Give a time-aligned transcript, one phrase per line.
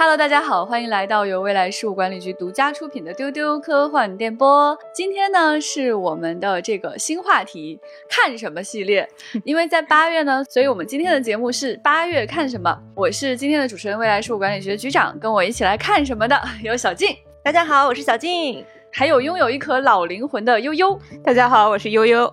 [0.00, 4.78] Hello，大家好，欢迎来到由未来事务管理局独家出品的丢丢科幻电波。
[4.94, 9.08] 今天呢是我们的这个新话题看什么系列，
[9.44, 12.72] 因为在八月呢，所以我们今天的节目是八月看什么。
[12.94, 18.64] 我是今天的主持人，未来事务管理局的局长，跟我一起来看什么的有小静，大家好，我是小静。
[18.98, 22.28] 还有拥有一颗老灵魂的悠悠，大家好，我是悠悠。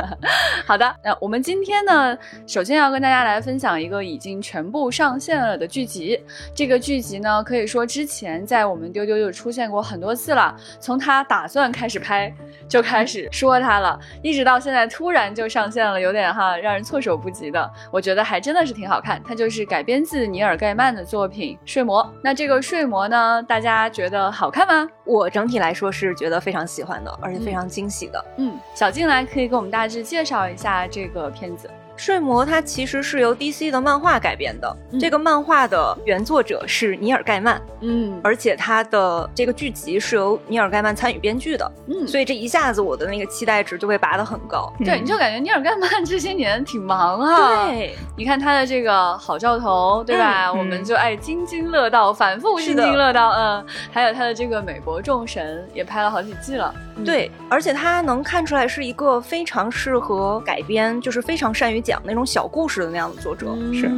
[0.66, 2.14] 好的，那我们今天呢，
[2.46, 6.22] 首先要跟大家来分享一个已经全部上线了的剧集。
[6.54, 10.54] 这个剧集呢，可以说之前在我们丢丢就出现过很多次了。
[10.78, 12.30] 从他打算开始拍
[12.68, 17.72] 就开始说他了，一直到现在突然就上线了，有点哈让人措手不及的。
[17.90, 19.18] 我觉得还真的是挺好看。
[19.26, 22.04] 它就是改编自尼尔盖曼的作品《睡魔》。
[22.22, 24.86] 那这个《睡魔》呢，大家觉得好看吗？
[25.04, 28.24] 我整体来说是觉得非常喜欢的，而且非常惊喜的。
[28.36, 31.68] 嗯，小静来可以给我们大致介绍一下这个片子。
[32.02, 44.72] 睡魔它其实是由 DC 的漫画改编的，这个漫画的原作者是尼尔盖曼，嗯，而且它的这个剧集是由尼尔盖曼参与编剧的，嗯，所以这一下子我的那个期待值就被拔得很高。
[44.84, 50.52] 对，你就感觉尼尔盖曼这些年挺忙啊，对，你看他的这个好兆头，对吧？
[50.52, 62.00] 我们就爱津津乐道，反复津津乐道，嗯，还有他的这个美国众神也拍了好几季了，对，而且他能看出来是一个非常适合改编，就是非常善于讲。
[62.04, 63.54] 那种小故事的那样的作者。
[63.72, 63.90] 是，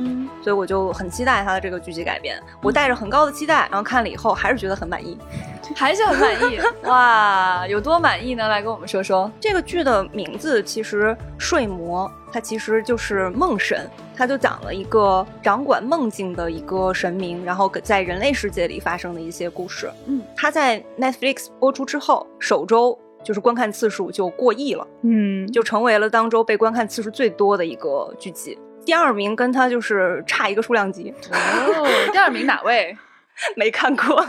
[0.42, 2.40] 所以我就很期待他的这个剧集改编。
[2.62, 5.18] 我带着很高的期待，然后看了以后还是觉得很满意，
[5.74, 7.66] 还是很满意 哇！
[7.66, 8.48] 有多满意呢？
[8.48, 9.30] 来跟我们说说。
[9.40, 19.90] 这个剧的名字其实“睡魔”，它其实就是梦神，它就讲了一个掌管梦境的一个神明，然后在人类世界里发生的一些故事。
[20.06, 22.98] 嗯，它在 Netflix 播出之后首周。
[23.24, 28.58] 就是观看次数就过亿了，嗯，就成为了当周被观看次数最多的一个剧集。
[28.84, 31.10] 第二名跟他就是差一个数量级。
[31.32, 32.94] 哦，第二名哪位？
[33.56, 34.24] 没看过。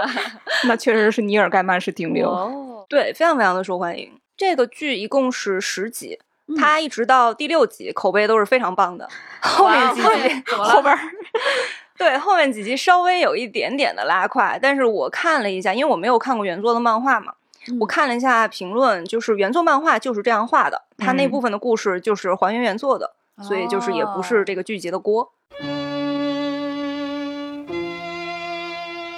[0.66, 2.28] 那确实是尼尔盖曼是顶流。
[2.30, 4.10] 哦，对，非常非常的受欢迎。
[4.36, 6.18] 这个剧一共是十集，
[6.56, 9.08] 它一直到第六集口碑都是非常棒的。
[9.40, 10.96] 后面几集后边，
[11.96, 14.58] 对，后面几集稍微有一点点的拉胯。
[14.58, 17.32] 但是我看了一下，因为我没有看过原作的漫画嘛。
[17.80, 25.32] 我看了一下评论，就是原作漫画就是这样画的，它那部分的故事就是还原原作的，所以就是也不是这个剧集的锅。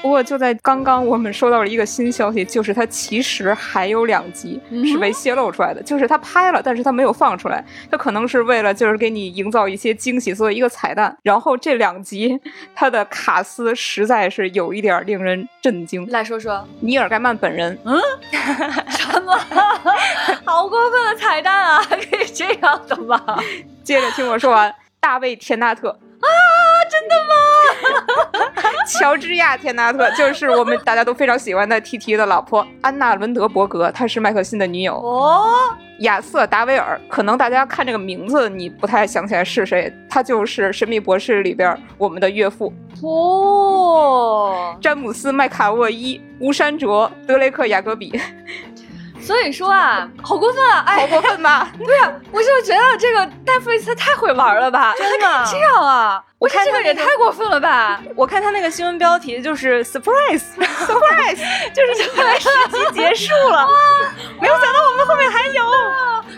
[0.09, 4.59] 不过就在刚刚，我们收到了一个新消息，就是它其实还有两集
[4.91, 11.15] 是被泄露出来的，就是它拍了，但是它没有放出来，它可能是为了就是给你营造一些惊喜，作为一个彩蛋。
[11.23, 12.41] 然后这两集
[12.75, 16.09] 它的卡斯实在是有一点令人震惊。
[16.09, 18.01] 来说说尼尔盖曼本人，嗯，
[18.89, 19.39] 什么？
[20.47, 21.85] 好过分的彩蛋啊！
[21.91, 23.23] 可以这样的吗？
[23.85, 25.91] 接着听我说完，大卫·田纳特。
[25.91, 26.27] 啊，
[26.91, 27.35] 真的吗？
[28.99, 35.47] 乔治亚·田纳特就是我们大家都非常喜欢的 T T 的老婆安娜·伦德伯格，她是麦克辛的女友哦。
[36.01, 42.73] 亚瑟·达维尔，可能大家看这个名字你不太想起来是谁，他就是《神秘博士》里边我们的岳父
[43.03, 44.77] 哦。
[44.81, 48.19] 詹姆斯·麦卡沃伊、吴山卓、德雷克·雅各比。
[49.29, 50.83] 所以说啊，好过分啊！
[50.89, 51.69] 哎好过分吧？
[51.85, 54.95] 对啊，我就觉得这个戴夫里斯太会玩了吧？
[54.97, 56.25] 真的这样啊？
[56.39, 58.01] 我看这个也太过分了吧？
[58.17, 61.39] 我看他那个新闻标题就是 surprise，surprise，
[61.75, 63.75] 就是将来十集结束了，哇！
[64.41, 65.63] 没有想到我们后面还有。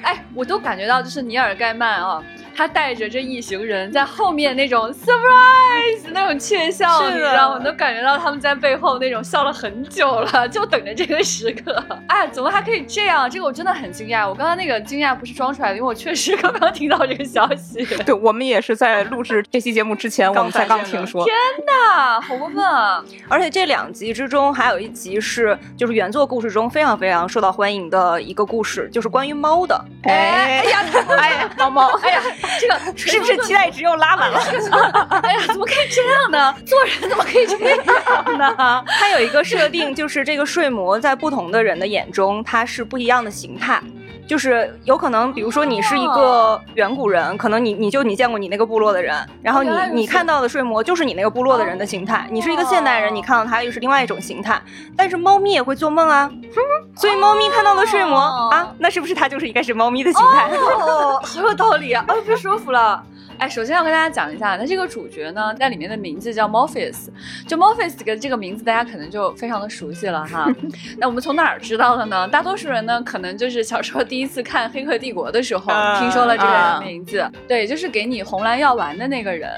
[0.02, 2.20] 哎，我都感觉到就是尼尔盖曼啊。
[2.54, 7.60] 他带着这一行人在后面那种 surprise 那种窃笑，你知道吗？
[7.64, 11.82] 能感觉到他们在背后那种笑了很久了，就等着这个时刻。
[12.08, 13.28] 哎，怎么还可以这样？
[13.30, 14.28] 这个我真的很惊讶。
[14.28, 17.84] 我刚刚那个惊讶不是装出来的，因为我确实刚刚听到这个消息。
[18.04, 21.24] 对，我们也是在录制这期节目之前，我们才刚听说。
[21.24, 21.34] 天
[21.66, 23.02] 哪，好过分啊！
[23.28, 29.82] 而且这两集之中还有一集是就是原作故事中非常非常受到欢迎的一个故事，就是关于猫的。
[30.04, 30.84] 哎呀，
[31.18, 32.20] 哎呀，猫猫，哎呀。
[32.60, 34.40] 这个 是不是期待值又拉满了？
[35.22, 36.54] 哎呀，怎么可以这样呢？
[36.64, 38.84] 做人怎么可以这样呢？
[38.98, 43.80] 它有一个设定，就是这个睡魔在不同的人的眼中，它是不一样的形态。
[44.30, 52.28] 就是有可能，比如说你是一个远古人，可能你你就你见过你那个部落的人，然后你你看到的睡魔就是你那个部落的人的形态。
[52.30, 54.62] 你是一个现代人，你看到它又是另外一种形态。
[54.96, 56.30] 但是猫咪也会做梦啊，
[56.94, 58.20] 所以猫咪看到的睡魔
[58.52, 60.48] 啊，那是不是它就是应该是猫咪的形态？
[60.78, 63.02] 哦， 好有道理啊，啊，被说服了。
[63.40, 67.08] 哎，首先要跟大家讲一下，那这个主角呢，在里面的名字叫 Morpheus，
[67.48, 70.46] 就 Morpheus 这个这个名字，大家可能就非常的熟悉了哈。
[71.00, 72.28] 那我们从哪儿知道的呢？
[72.28, 77.26] 大多数人呢，可能就是小时候第一次看《黑客帝国》的时候，听说了这个人名字。
[77.48, 79.50] 对，就是给你红蓝药丸的那个人。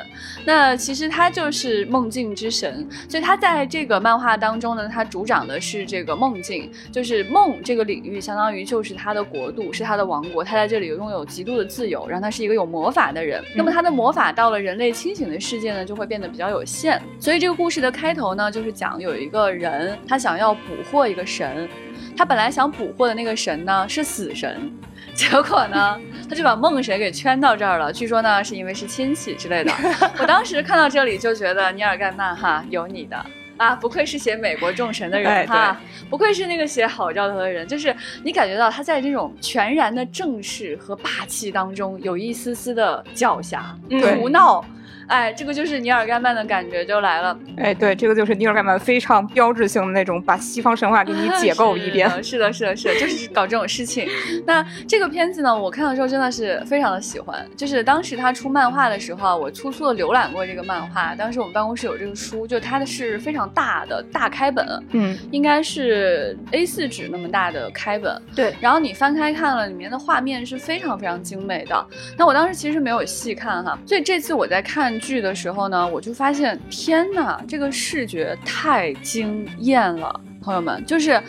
[0.44, 13.42] 那其实他就是梦境之神，所以他在这个漫画当中呢，他主掌的是这个梦境，就是梦这个领域，相当于就是他的国度，是他的王国，他在这里拥有极度的自由，然后他是一个有魔法的人。
[13.56, 17.00] 那么他的魔法到了人类清醒的世界呢，就会变得比较有限。
[17.18, 20.60] 所以这个故事的开头呢，就是讲有一个人，他想要捕
[20.90, 21.68] 获一个神，
[22.16, 24.70] 他本来想捕获的那个神呢是死神，
[25.14, 25.98] 结果呢，
[26.28, 27.92] 他就把梦神给圈到这儿了。
[27.92, 29.72] 据说呢，是因为是亲戚之类的。
[30.18, 33.16] 我当时看到这里就觉得尼尔盖曼哈有你的。
[33.56, 37.94] 啊，不愧是写美国众神的人哈，不愧是那个写好兆头的人，就是
[38.24, 43.60] 你感觉到他在这种全然的正式和霸气当中，有一丝丝的狡黠、
[44.16, 44.64] 胡闹。
[45.12, 47.38] 哎，这个就是尼尔盖曼的感觉就来了。
[47.58, 52.08] 哎，对，这个就是尼尔盖曼非常标志性的那种，把西方神话给你解构一遍。
[52.24, 54.08] 是的，是的，是的，就是搞这种事情。
[54.46, 57.46] 那这个片子呢，我看的时候真的是非常的喜欢。
[57.54, 61.14] 就是当时他出漫画的时候，我粗粗的浏览过这个漫画。
[61.14, 68.18] 当时我们办公室有这个书，就它的是非常大的大开本，嗯，应该是 A4 纸那么大的开本。
[68.34, 68.54] 对。
[68.62, 71.86] 然后你翻开看了，里面的画面是非常非常精美的。
[72.16, 75.01] 那我当时其实没有细看哈，所以这次我在看。
[75.02, 81.20] 剧的时候呢，我就发现，天哪，这个视觉太惊艳了，朋友们，就是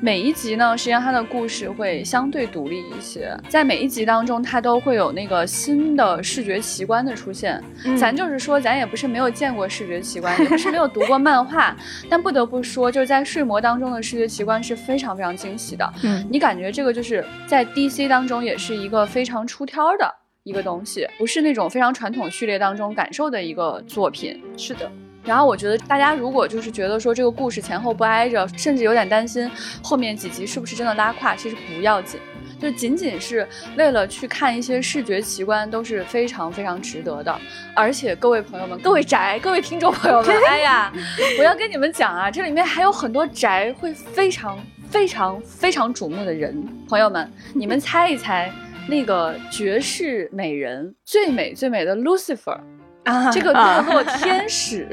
[0.00, 7.62] 每一集呢，实际上它的故事会相对独立一些，在每一集当中，它都会有那个新的视觉奇观的出现。
[7.98, 11.76] 咱就是说，咱也不是没有见过视觉奇观，也不是没有读过漫画，
[12.08, 15.92] 但不得不说，就是在睡魔当中的视觉奇观是非常非常惊喜的。
[16.04, 20.14] 嗯，你感觉这个就是在 DC 当中也是一个非常出挑的。
[20.46, 24.88] 一个东西不是那种非常传统序列当中感受的一个作品，是的。
[25.24, 29.50] 然后我觉得大家如果就是觉得说这个故事前后不挨着，甚至有点担心
[29.82, 32.20] 后面几集是不是真的拉胯，其实不要紧，
[32.60, 33.44] 就仅仅是
[33.76, 37.40] 为了去看一些视觉奇观都是非常非常值得的。
[37.74, 40.92] 而且各位朋友们，各位宅，各位听众朋友们， 哎呀，
[41.40, 44.56] 我要跟你们讲啊，这里面还有很多宅会非常
[44.88, 48.48] 非常非常瞩目的人，朋友们，你们猜一猜。
[48.88, 52.58] 那个绝世美人，最美最美的 Lucifer，
[53.04, 54.86] 啊，这个堕落天使，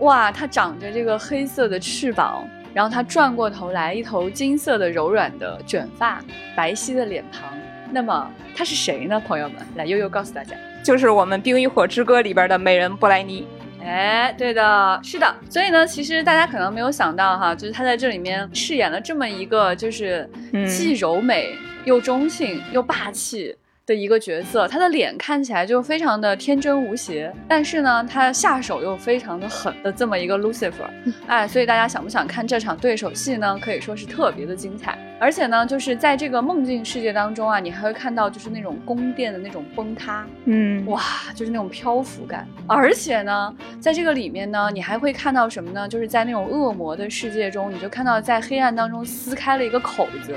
[0.00, 2.44] 哇，他长着这个黑色的翅膀，
[2.74, 6.20] 然后他转过头来，一头金色的柔软的卷发，
[6.56, 7.42] 白皙的脸庞，
[7.92, 9.20] 那么他是谁呢？
[9.26, 13.46] 朋友们，来悠悠告诉大家，就是我们《冰与火之歌》里边的美人布莱尼。
[13.82, 20.28] 哎，对的，是的，所以呢，其实大家可能没有想到哈，就是他在这里面饰演了这么一个，就是
[20.66, 21.54] 既柔美
[21.86, 23.56] 又中性又霸气。
[23.86, 30.90] 的一个角色，他的脸看起来就非常的天真无邪，但是呢，他下手又非常的狠的这么一个 Lucifer，
[31.28, 33.56] 哎，所以大家想不想看这场对手戏呢？
[33.62, 41.00] 可以说是特别的精彩，而且呢，就是在这个梦境世界当中啊，你还会看到就是那种宫殿的那种崩塌，嗯，哇，
[41.32, 45.88] 就是那种漂浮感，而且呢，在这个里面呢，你还会看到什么呢？
[45.88, 50.34] 就是在那种恶魔的世界中，你就看到在黑暗当中撕开了一个口子。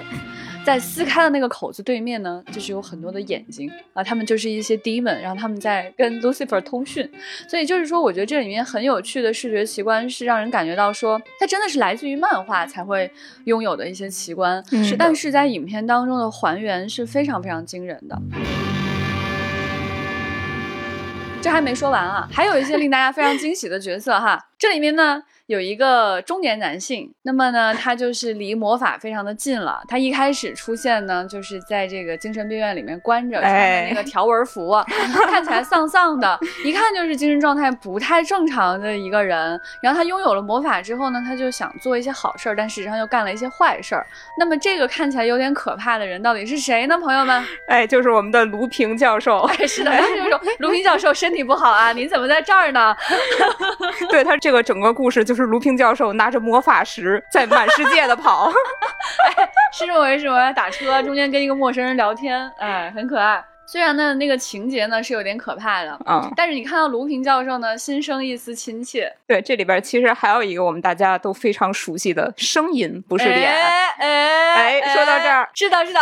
[0.70, 7.10] 在撕开的那个口子对面呢，就是有很多的眼睛啊，他们就是一些 demon，然后他们在跟 Lucifer 通讯，
[7.48, 13.12] 所以就是说，我觉得这里面很有趣的视觉奇观是让人感觉到说，它真的是来自于漫画才会
[13.46, 18.22] 拥有的一些奇观，是，但是在影片当中的还原是非常非常惊人的。
[21.42, 25.24] 这还没说完啊，还有一些令大家非常惊喜的角色哈，这里面呢。
[25.50, 29.82] 有一个中年男性，那么呢，他就是离魔法非常的近了。
[29.88, 34.80] 他一开始出现呢，就是在这个精神病院里面关着，穿着那个条纹服，
[35.28, 39.60] 看起来丧丧的，一看就是精神状态不太正常的一个人。
[39.82, 44.06] 然后他拥有了魔法之后呢，他就想做一些好事儿，但实际上又干了一些坏事儿。
[44.38, 46.96] 那么这个看起来有点可怕的人到底是谁呢？
[47.00, 49.40] 朋友们， 哎，就是我们的卢平教授。
[49.40, 50.30] 哎，是的，就是
[50.60, 52.96] 卢平教授身体不好啊，您怎么在这儿呢？
[54.12, 55.39] 对他这个整个故事就。
[55.39, 58.52] 是卢平教授拿着魔法石在满世界的跑，
[59.38, 60.52] 哎，是这么回事吗？
[60.52, 63.44] 打车中间跟一个陌生人聊天，哎，很可爱。
[63.72, 69.14] 虽然呢，那个情节呢是有点可怕的，嗯，但是你看到卢平教授呢，心生一丝亲切。
[69.28, 73.54] 对，这里边其实还有一个我们大家都非常熟悉的声音，不是脸。
[73.54, 76.00] 哎哎，说到这儿，是的，是的，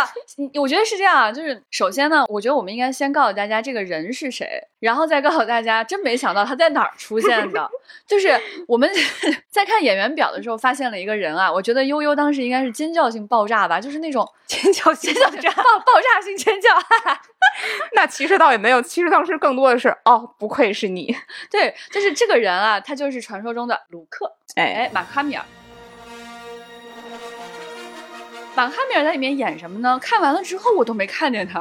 [0.60, 1.32] 我觉得是这样啊。
[1.32, 4.48] 就是首先呢，我觉得我们应该先告诉大家这个人是谁。
[4.80, 7.68] 然后再告诉大家，真没想到他在哪儿出现的。
[8.06, 8.88] 就是我们
[9.50, 16.70] 在看演员表的时候，发现了一个人啊，我觉得悠悠当时应该是尖叫性爆炸吧，就是那种 尖叫尖叫炸，爆爆炸性尖叫。
[17.94, 21.12] 那其实倒也没有，其实当时更多的是哦，不愧是你。
[21.50, 25.44] 对，就是这个人啊，他就是传说中的卢克，哎哎，马卡米尔。
[28.58, 29.96] 马卡米尔在里面演什么呢？
[30.02, 31.60] 看完了之后我都没看见他，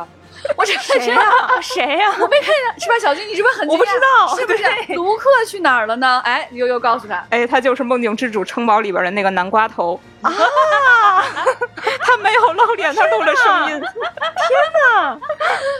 [0.56, 1.22] 我真的是谁呀？
[1.48, 2.10] 啊谁呀？
[2.20, 2.98] 我没看见，是吧？
[3.00, 4.94] 小金，你是不是很惊讶我不知道是不是？
[4.96, 6.20] 卢克去哪儿了呢？
[6.26, 10.34] 哎，悠悠告诉他，哎，他就是梦境之主城堡里边的那个南瓜头，啊！
[12.02, 13.84] 他没有露脸，他露了声音。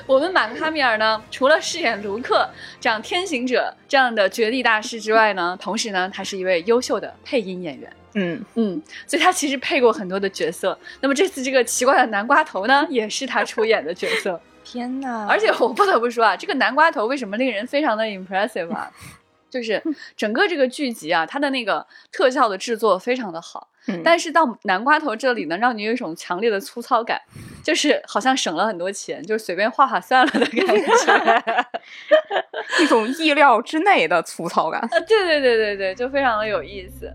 [0.06, 2.48] 我们马克哈米尔呢，除了饰演卢克
[2.80, 7.92] 这样天行者这样的绝地大师之外呢，同时呢，他是一位优秀的配音演员。
[8.14, 10.78] 嗯，嗯，所以他其实配过很多的角色。
[11.02, 14.40] 那么这次这个奇怪的南瓜头呢，也是他出演的角色。
[14.64, 15.26] 天哪！
[15.28, 18.92] 而且我不得不说啊，这个南瓜头为什么令人非常的 impressive 啊？
[19.50, 19.82] 就是
[20.18, 27.18] 整个这个剧集啊，它的那个特效的制作非常的好，嗯但是到南瓜头这里呢，让你有一种强烈的粗糙感，
[27.64, 31.66] 就是好像省了很多钱，就是随便画画算了的感觉。
[32.84, 34.82] 一种意料之内的粗糙感。
[34.82, 37.10] 啊，对对对对对，就非常的有意思。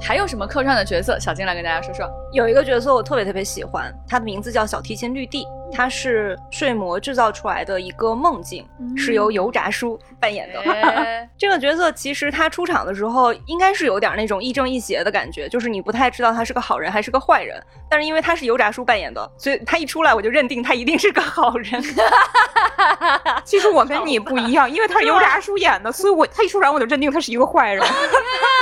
[0.00, 1.18] 还有什么客串的角色？
[1.20, 2.10] 小金来跟大家说说。
[2.32, 10.60] 有一个角色我特别特别喜欢，他的名字叫小提琴绿地，他是睡魔制造出来的一个梦境，嗯是由油炸叔扮演的。
[10.72, 17.62] 哎 这个角色其实他出场的时候应该是有点那种亦正亦邪的感觉，就是你不太知道他是个好人还是个坏人。
[17.88, 21.82] 但是因为他是油炸叔扮演的，所以他一出来我就认定他一定是个好人。
[23.44, 27.82] 其实我跟你不一样，因为他是油炸叔演的，所以我他一出场我就认定他是一个坏人。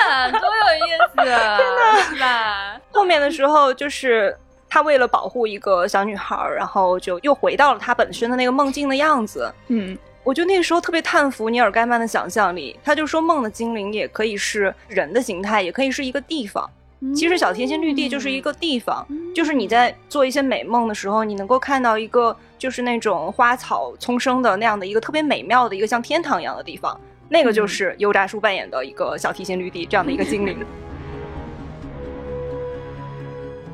[0.06, 0.46] 看多有
[0.86, 2.80] 意思， 真的是吧？
[2.92, 4.36] 后面的时候就是。
[4.68, 9.52] 他为了保护一个小女孩儿，然后就又回到了他本身的那个梦境的样子。
[9.68, 16.68] 嗯，我就那个时候特别叹服尼尔盖曼的想象力，他就说梦的精灵也可以是人的形态，也可以是一个地方。
[17.14, 30.58] 其实小提琴绿地就是一个地方，嗯就是你在做一些美梦的时候，你能够看到一个就是那种花草丛生的那样的一个特别美妙的一个像天堂一样的地方，那个就是油炸叔扮演的一个小提琴绿地这样的一个精灵。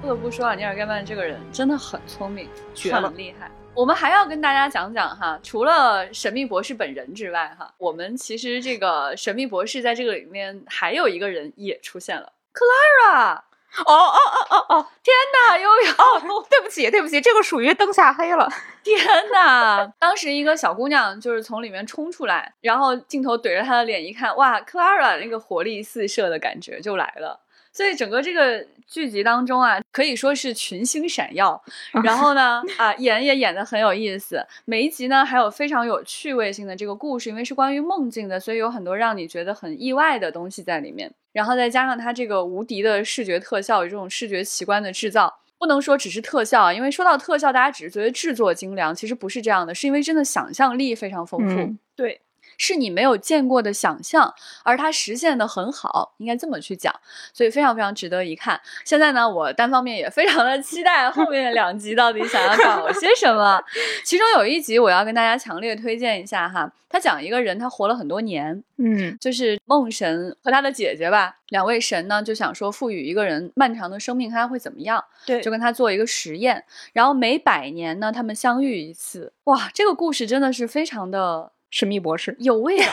[0.04, 2.46] 不得不说啊，尼尔盖曼这个人真的很聪明，
[2.92, 3.50] 很厉害。
[3.74, 13.40] 我们还要跟大家讲讲哈，除了神秘博士本人之外哈，我们其实这个神秘博士在这个里面还有一个人也出现了，Clara。
[13.76, 14.18] 哦哦
[14.50, 16.46] 哦哦哦，天哪，悠悠！
[16.48, 18.48] 对不起对不起，这个属于灯下黑了。
[18.84, 18.96] 天
[19.32, 19.90] 哪！
[19.98, 27.40] 当时一个小姑娘就是从里面冲出来，然后镜头怼着她的脸一看，哇，Clara 那个活力四射的感觉就来了。
[27.74, 31.60] 所以整个这个剧集当中啊，可以说是群星闪耀。
[32.04, 34.46] 然后呢，啊，演也演得很有意思。
[34.64, 41.12] 每一集呢，还有非常有趣味性的这个故事，因为是关于梦境的，所以有很多让你觉得很意外的东西在里面。
[41.32, 45.40] 然后再加上它这个无敌的视觉特效与这种视觉奇观的制造。
[45.58, 51.56] 不能说只是特效啊，因为说到特效，大家只是觉得制作精良，其实不是这样的，是因为真的想象力非常丰富。
[51.60, 52.20] 嗯对，
[52.58, 56.94] 是你没有见过的想象，而它实现的很好，应该这么去讲，
[57.32, 58.60] 所以非常非常值得一看。
[58.84, 63.62] 现在呢，我单方面也非常的期待后面两集到底想要搞些什么。
[64.04, 75.04] 其中有一集我要跟大家强烈推荐一下哈，他讲一个人他活了很多年，嗯就是梦神和他的姐姐吧，两位神呢就想说赋予一个人漫长的生命，看他会怎么样。
[75.26, 79.32] 对就跟他做一个实验，然后每百年呢，他们相遇一次。
[79.44, 82.36] 哇，这个故事真的是非常的神秘博士。
[82.38, 82.84] 有味道，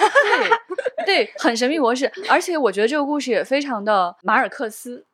[1.06, 5.06] 对对，很神秘博士，而且我觉得这个故事也非常的马尔克斯。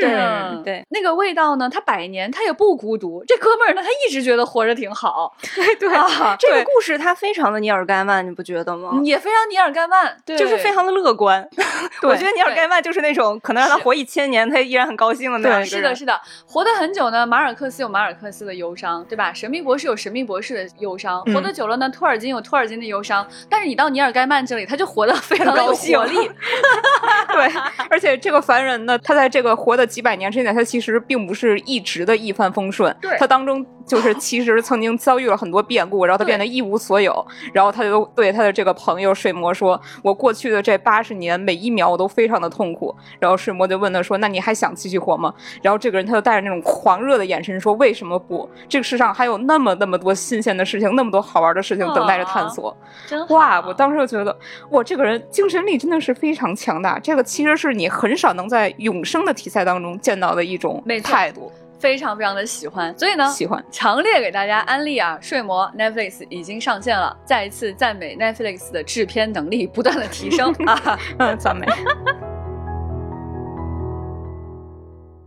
[0.00, 8.98] 对嗯对，那个味道呢，他百年他也不孤独，这哥们儿呢，他一直觉得活着挺好， 对对啊这个故事他非常的尼尔盖曼，你不觉得吗？
[9.04, 11.46] 也非常尼尔盖曼，对，就是非常的乐观。
[12.02, 15.82] 我觉得尼尔盖曼就是那种可能让他活一千年，他依然很高兴的那样一个人。
[15.82, 17.26] 是的，是的，活得很久呢。
[17.26, 19.32] 马尔克斯有马尔克斯的忧伤，对吧？
[19.32, 23.26] 神秘博士有神秘博士的忧伤，嗯活得久了呢，托尔金有托尔金的忧伤。
[23.48, 26.16] 但是你到尼尔盖曼这里，他就活得非常的有高兴活力。
[27.32, 27.52] 对，
[27.90, 32.94] 而且这个凡人呢，他在这个活的几百年之内，他其实并不是一直的一帆风顺。
[33.02, 48.48] 对他当中就是 其实曾经遭遇了很多变故，然后他变得一无所有，然后他就对他的这个朋友水魔说：“我过去的这八十年每一秒我都非常的痛苦。”然后水魔就问他说：“那你还想继续活吗？”然后这个人他就带着那种狂热的眼神说：“为什么不？
[48.68, 52.76] 这个世上还有那么那么多新鲜的事情，那么多好玩的事情等待着探索。
[53.06, 53.60] 真哇！
[53.66, 54.36] 我当时就觉得，
[54.70, 56.98] 哇，这个人精神力真的是非常强大。
[56.98, 61.52] 这个其实是你很少能在永生的题材当中见到的一种没错态度。
[61.78, 70.98] 非常非常的喜欢，所以呢，喜欢强烈给大家安利啊，《睡魔》Netflix 已经上线了，再一次赞美 Netflix 的制片能力不断的提升啊！
[71.18, 71.66] 嗯，赞美。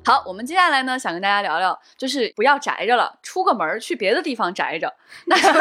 [0.06, 4.91] 好，我们接下来呢，想跟大家聊聊，就是不要宅着了，出个门儿去别的地方宅着，
[5.27, 5.53] 那就是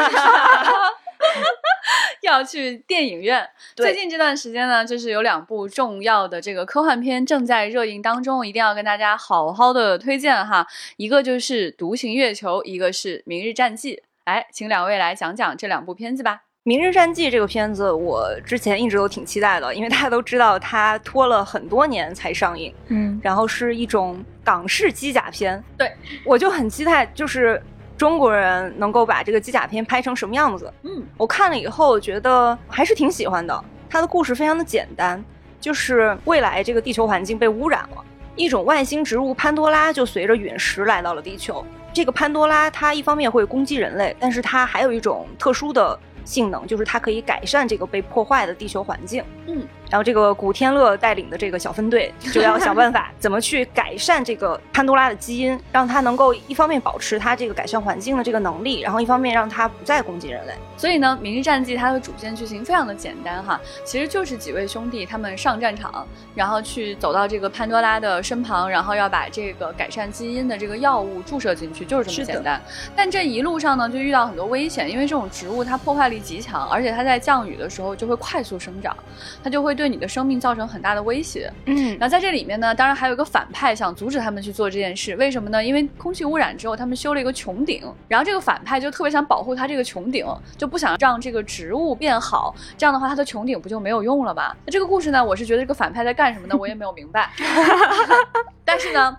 [2.22, 3.48] 要去电影院。
[3.74, 10.66] 最近这段时间呢，就是有两部重要的这个科幻片正在热映当中，一定要跟大家好好的推荐哈。
[10.96, 13.96] 一个就是《独行月球》，一个是《明日战记》。
[14.24, 16.34] 哎，请两位来讲讲这两部片子吧。
[16.64, 25.64] 《明日战记》这个片子，我之前一直都挺期待的，因为大家都知道它拖了很多年才上映，嗯，然后是一种港式机甲片。
[25.78, 25.90] 对，
[26.26, 27.62] 我就很期待，就是
[27.98, 30.72] 中国人能够把这个机甲片拍成什么样子。
[30.84, 33.64] 嗯，我看了以后，我觉得还是挺喜欢的。
[33.90, 35.22] 它的故事非常的简单，
[35.60, 38.04] 就是未来这个地球环境被污染了，
[38.36, 41.64] 一种外星植物潘多拉就随着陨石来到了地球。
[41.92, 49.24] 这个潘多拉它一方面会攻击人类，但是它还有一种特殊的性能，就是它可以改善这个被破坏的地球环境。
[49.48, 60.52] 嗯，然后这个古天乐带领的这个小分队 就要想办法怎么去改善这个潘多拉的基因，让它能够一方面保持它这个改善环境的这个能力，然后一方面让它不再攻击人类。
[60.76, 72.62] 所以呢，《明日战记》它的主线剧情非常的简单哈，其实就是几位兄弟他们上战场，然后去走到这个潘多拉的身旁，然后要把这个改善基因的这个药物注射进去，就是这么简单。
[72.94, 78.96] 但这一路上呢，就遇到很多危险，因为这种植物它破坏力极强，而且它在降雨的时候就会快速生长，
[79.42, 81.50] 它就会对你的生命造成很大的威胁。
[81.66, 85.64] 嗯然后在这里面呢，当然还有一个反派想阻止他们去做这件事，为什么呢？
[85.64, 94.52] 因为空气污染之后，他们修了一个穹顶，然后这个反派就特别想保护他这个穹顶，就不想让这个植物变好，这样的话他的穹顶不就没有用了吗？
[94.66, 96.56] 那这个故事呢，我是觉得这个反派在干什么呢？
[96.58, 97.30] 我也没有明白。
[98.64, 99.16] 但是呢，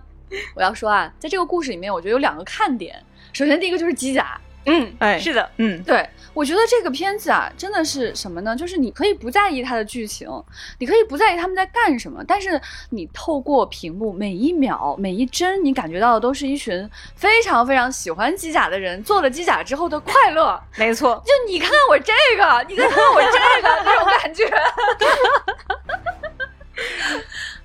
[0.55, 2.95] 我要说啊，在这个故事里面，我觉得有两个看点。
[3.31, 4.39] 首先，第一个就是机甲，
[4.69, 8.55] 嗯，哎是的，嗯，对我觉得这个片子啊，真的是什么呢？
[8.55, 10.29] 就是你可以不在意它的剧情，
[10.77, 12.59] 你可以不在意他们在干什么，但是
[12.91, 20.61] 你透过屏幕每一秒每一帧，你感觉到的都是一群非常非常喜欢机甲的人做了机甲之后的快乐。
[20.77, 21.21] 没错。
[21.25, 24.45] 就你看看我这个，你再看看我这个， 那种感觉。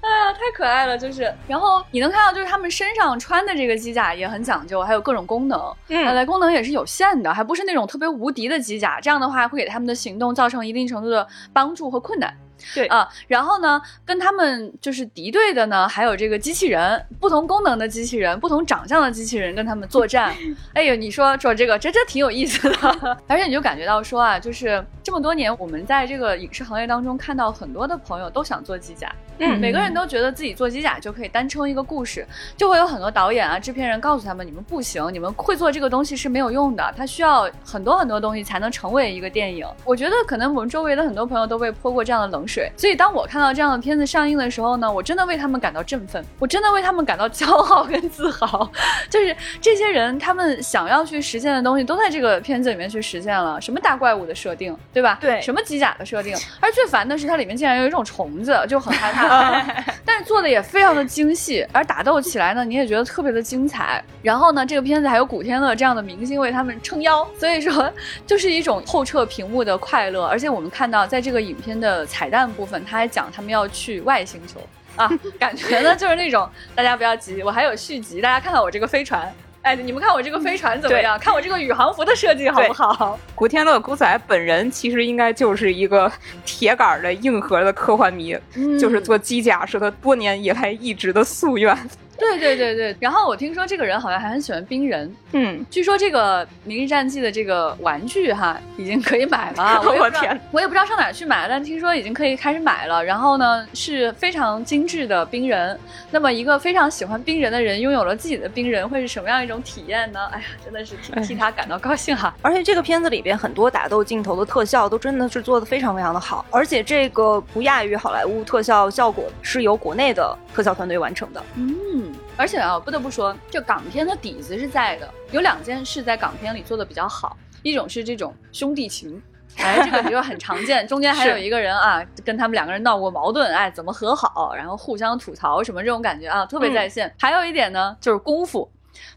[0.01, 12.37] 哎呀，太可爱了，就是，然后你能看到，就是他们身上穿的这个机甲也很讲究，还有各种功能，嗯呃，功能也是有限的，还不是那种特别无敌的机甲，这样的话会给他们的行动造成一定程度的帮助和困难。
[12.75, 20.35] 对啊，然后呢，跟他们就是敌对的呢，还有这个机器人，不同功能的机器人，不同长相的机器人跟他们作战。
[20.73, 23.19] 哎呦，你说说这个，这这挺有意思的。
[23.27, 39.67] 而且你就感觉到说啊，就是这么多年，我们在这个影视行业当中看到很多的朋友都想做机甲，嗯每个人都觉得自己做机甲就可以单撑一个故事，就会有很多导演啊、制片人告诉他们，你们不行，你们会做这个东西是没有用的，它需要很多很多东西才能成为一个电影。
[39.85, 48.71] 我觉得可能我们周围的很多朋友都被泼过这样的冷水，所以当我看到这样的片子上映的时候呢，我真的为他们感到振奋，我真的为他们感到骄傲跟自豪。
[49.11, 53.61] 就是这些人他们想要去实现的东西，都在这个片子里面去实现了。
[53.61, 55.19] 什么大怪物的设定，对吧？
[55.21, 59.61] 对什么机甲的设定，而最烦的是它里面竟然有一种虫子，就很害怕。
[60.07, 64.03] 但是做的也非常的精细，而打斗起来呢，你也觉得特别的精彩。
[64.23, 67.93] 然后呢，这个片子还有古天乐这样的明星为他们撑腰，所以说
[68.25, 70.25] 就是一种透彻屏幕的快乐。
[70.25, 74.61] 而且我们看到，在这个影片的彩蛋部分，他还讲他们要去外星球
[74.95, 79.33] 啊，感觉呢 就是那种大家不要急，我还有续集，大家看看我这个飞船。
[79.65, 81.19] 哎，你们看我这个飞船怎么样？
[81.19, 83.19] 看我这个宇航服的设计好不好？
[83.35, 86.11] 古天乐古仔本人其实应该就是一个
[86.45, 91.75] 铁杆的硬核的科幻迷，嗯就是做机甲是他多年以来一直的夙愿。
[92.19, 92.97] 对对对对。
[93.01, 99.83] 然后我听说这个人好像还很喜欢冰人，嗯，据说这个《明日战记》的这个玩具哈，已经可以买了。
[99.85, 103.05] 我也不知道我天，我也不知道上哪去买，但听说已经可以开始买了。
[103.05, 105.79] 然后呢，是非常精致的冰人。
[106.11, 110.21] 那么一个非常喜欢冰人的人，拥有了自己的冰人，会是什么样一种体验呢？
[110.33, 112.35] 哎呀，真的是替替他感到高兴哈。
[112.43, 121.43] 而且这个片子里边很多打斗镜头的特效都真的是做的非常非常的好，而且这个不亚于好莱坞特效效果是由国内的特效团队完成的。
[121.57, 125.09] 嗯，而且啊，不得不说，这港片的底子是在的。
[125.31, 129.23] 有两件事在港片里做的比较好，一种是这种兄弟情。
[129.57, 137.15] 哎，这个比较很常见，中间还有一个人啊， 跟他们两个人闹过矛盾，哎，怎么和好，然后互相吐槽什么这种感觉啊，特别在线。
[137.21, 138.69] 还有一点呢，就是功夫，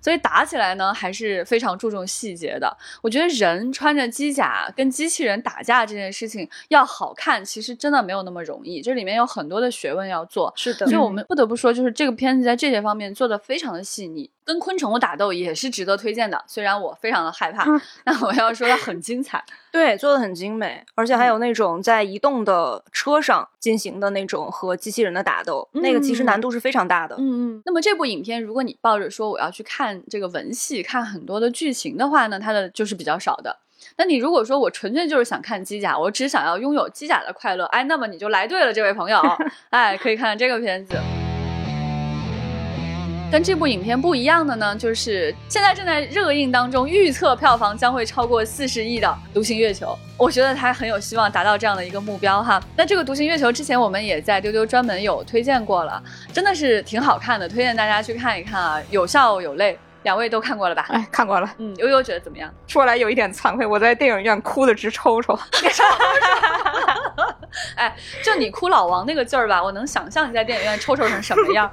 [0.01, 2.75] 所以打起来呢还是非常注重细节的。
[3.01, 10.53] 我觉得人穿着机甲跟机器人打架这件事情要好看，其实真的没有那么容易，这里面有很多的学问要做。
[10.55, 14.29] 是的所以我们不得不说，就是这个片子在这些方面做的非常的细腻。
[14.47, 19.43] 跟昆虫的打斗也是值得推荐的，虽然我非常的害怕，嗯但我要说它很精彩。
[19.69, 27.15] 对，做的很精美，而且还有那种在移动的车上进行的那种和机器人的打斗，那个其实难度是非常大的。
[27.17, 27.61] 嗯嗯。
[27.65, 33.59] 那么这部影片，如果你抱着说我要去看这个文戏，看很多的剧情的话呢，它的就是比较少的。
[33.97, 39.21] 那你如果说我纯粹就是想看机甲，我只想要拥有机甲的快乐，哎，那么你就来对了，这位朋友，
[39.69, 40.95] 哎，可以看看这个片子。
[43.29, 49.87] 跟这部影片不一样的呢，就是现在正在热映当中，预测票房将会超过四十亿的《独行月球》，
[50.17, 52.61] 我觉得它很有希望达到这样的一个目标哈。
[52.77, 59.77] 那这个《独行月球》之前我们也在丢丢专门有推荐过了，真的是挺好看的，推荐大家去看一看啊，有笑有泪。
[60.03, 60.85] 两位都看过了吧？
[60.87, 61.53] 哎，看过了。
[61.57, 62.49] 嗯，悠悠觉得怎么样？
[62.65, 65.37] 说来有一点惭愧，我在电影院哭的直抽抽。
[67.75, 71.71] 哎，就你哭老王那个劲儿吧，我能想象你在电影院抽抽成什么样。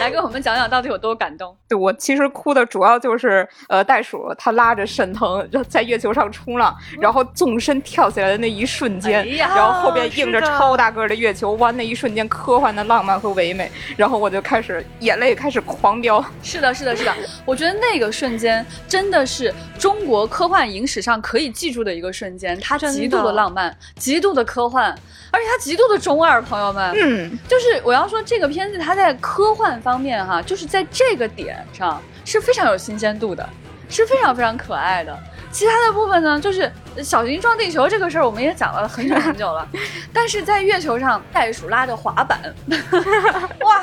[0.00, 1.56] 来给我们讲讲到底有多感动。
[1.68, 16.24] 对我其实哭的主要就是呃，袋鼠它拉着沈腾在月球上冲浪，然后纵身跳起来的那一瞬间，哎然后后边映着超大个儿的月球湾，那一瞬间科幻的浪漫和唯美，然后我就开始眼泪开始狂飙。
[16.42, 24.86] 是的，是的，是的，我觉得那个瞬间真的是中国科幻影史上可以记住的一个瞬间，它极度的浪漫，极度的科幻，
[25.30, 26.90] 而且它极度的中二，朋友们。
[26.96, 33.46] 嗯，就是我要说这个片子，它在科幻方面哈，就是在这个点上是非常有新鲜度的，
[33.90, 35.16] 是非常非常可爱的。
[35.50, 36.70] 其他的部分呢，就是
[37.02, 39.68] 小型撞地球这个事儿，我们也讲了很久很久了。
[40.12, 42.38] 但是在月球上，袋鼠拉着滑板，
[43.60, 43.82] 哇，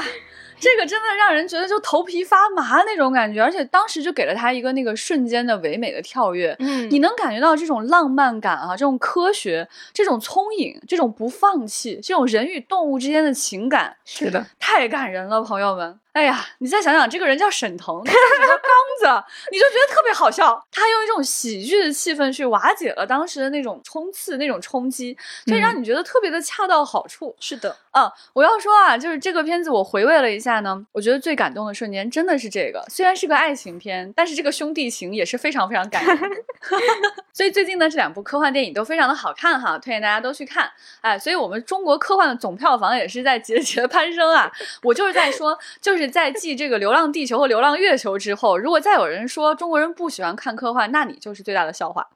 [0.60, 6.56] 这个真的让人觉得就头皮发麻那种感觉，而且当时就给了他一个那个瞬间的唯美的跳跃。
[6.60, 16.00] 嗯你能感觉到这种浪漫感啊，这种科学，这种聪颖，这种不放弃，这种人与动物之间的情感，是的，太感人了，朋友们。
[16.16, 20.66] 哎呀，你再想想，这个人叫沈腾，他是个刚子，你就觉得特别好笑。
[20.72, 27.36] 他用一种喜剧的气氛去瓦解了当时的那种冲刺、那种冲击，所以让你觉得特别的恰到好处。
[27.42, 32.82] 是的，啊，我要说啊，就是这个片子我回味了一下呢，我觉得最感动的瞬间真的是这个。
[32.88, 36.28] 虽然是个爱情片，但是这个兄弟情也是非常非常感人的。
[37.34, 40.72] 所以最近呢，这两部科幻电影都非常的好看哈，推荐大家都去看。
[41.02, 44.50] 哎，所以我们中国科幻的总票房也是在节节 攀升啊。
[44.82, 52.08] 我就是在说，就是在继这个《流浪地球》和《流浪月球》之后，如果再有人说中国人不喜欢看科幻，那你就是最大的笑话。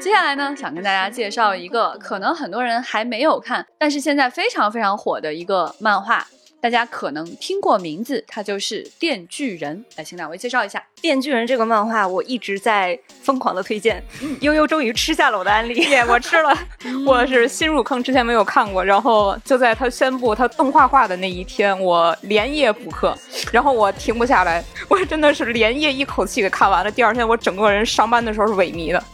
[0.00, 6.26] 接下来呢，想跟大家介绍一个可能很多人还没有看，但是现在非常非常火的一个漫画，
[6.60, 9.84] 大家可能听过名字，它就是《电锯人》。
[9.96, 10.78] 来，请两位介绍一下。
[11.00, 14.02] 《电锯人》这个漫画我一直在疯狂的推荐，
[14.40, 15.74] 悠悠终于吃下了我的安利。
[15.88, 16.52] 耶，我吃了，
[17.06, 23.16] 我是新入坑，之前没有看过，然后就在他宣布他动画化的那一天，我连夜补课，
[23.52, 26.90] 然后我停不下来， 我真的是连夜一口气给看完了。
[26.90, 29.04] 第二天我整个人上班的时候是萎靡的。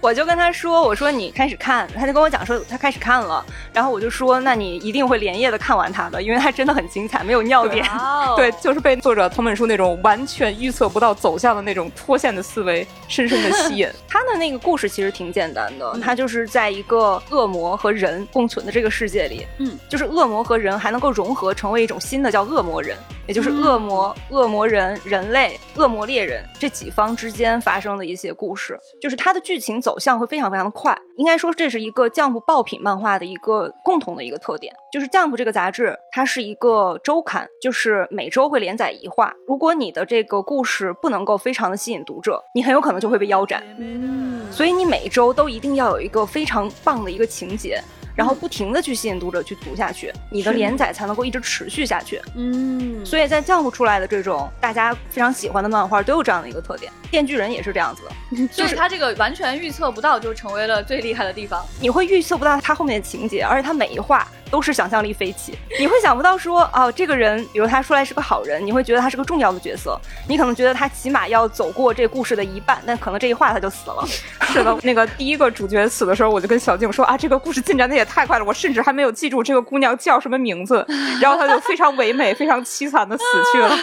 [0.00, 7.86] 我就跟他说：“我说你开始看。”他就跟我讲说他开始看了，然后我就说：“那你一定会连夜的看完它的，因为他真的很精彩，没有尿点。
[7.92, 13.88] 哦对，就是被作者藤本树那种完全预测不到走向的那种脱线的思维深深的吸引。
[14.08, 28.78] 他的那个故事其实挺简单的，他就是在一个恶魔和人共存的这个世界里，嗯，就是恶魔和人还能够融合成为一种新的叫恶魔人，也就是恶魔、恶魔人、人类、恶魔猎人这几方之间发生的一些故事。
[29.00, 34.72] 就是它的剧情走向会非常非常的快，应该说这是一个 Jump 爆品漫画的一个共同的一个特点。
[34.92, 39.32] 就是 Jump 这个杂志，它是一个周刊，就是每周会连载一话。
[39.46, 43.62] 如果你的这个故事不能够非常的吸引读者，你很有可能就会被腰斩。
[43.78, 47.80] 嗯，所以你每周都一定要有一个非常棒的一个情节，
[48.14, 52.20] 然后不停的去吸引读者去读下去，你的连载才能够一直持续下去。
[52.36, 61.64] 嗯，所以在 Jump 出来的这种大家非常喜欢的漫画都有这样的一个特点，《电锯人》也是这样子的， 所以他这个完全预测不到，就成为了最厉害的地方。
[61.80, 74.06] 你会预测不到他后面的情节，而且他每一话都是想象力飞起，你会想不到说哦，这个人，比如他出来是个好人，你会觉得他是个重要的角色，你可能觉得他起码要走过这故事的一半，但可能这一话他就死了。
[74.52, 80.84] 是的， 那个第一个主角死的时候，我就跟小静说啊，这个故事进展的也太快了，我甚至还没有记住这个姑娘叫什么名字，
[81.22, 83.74] 然后他就非常唯美、非常凄惨的死去了。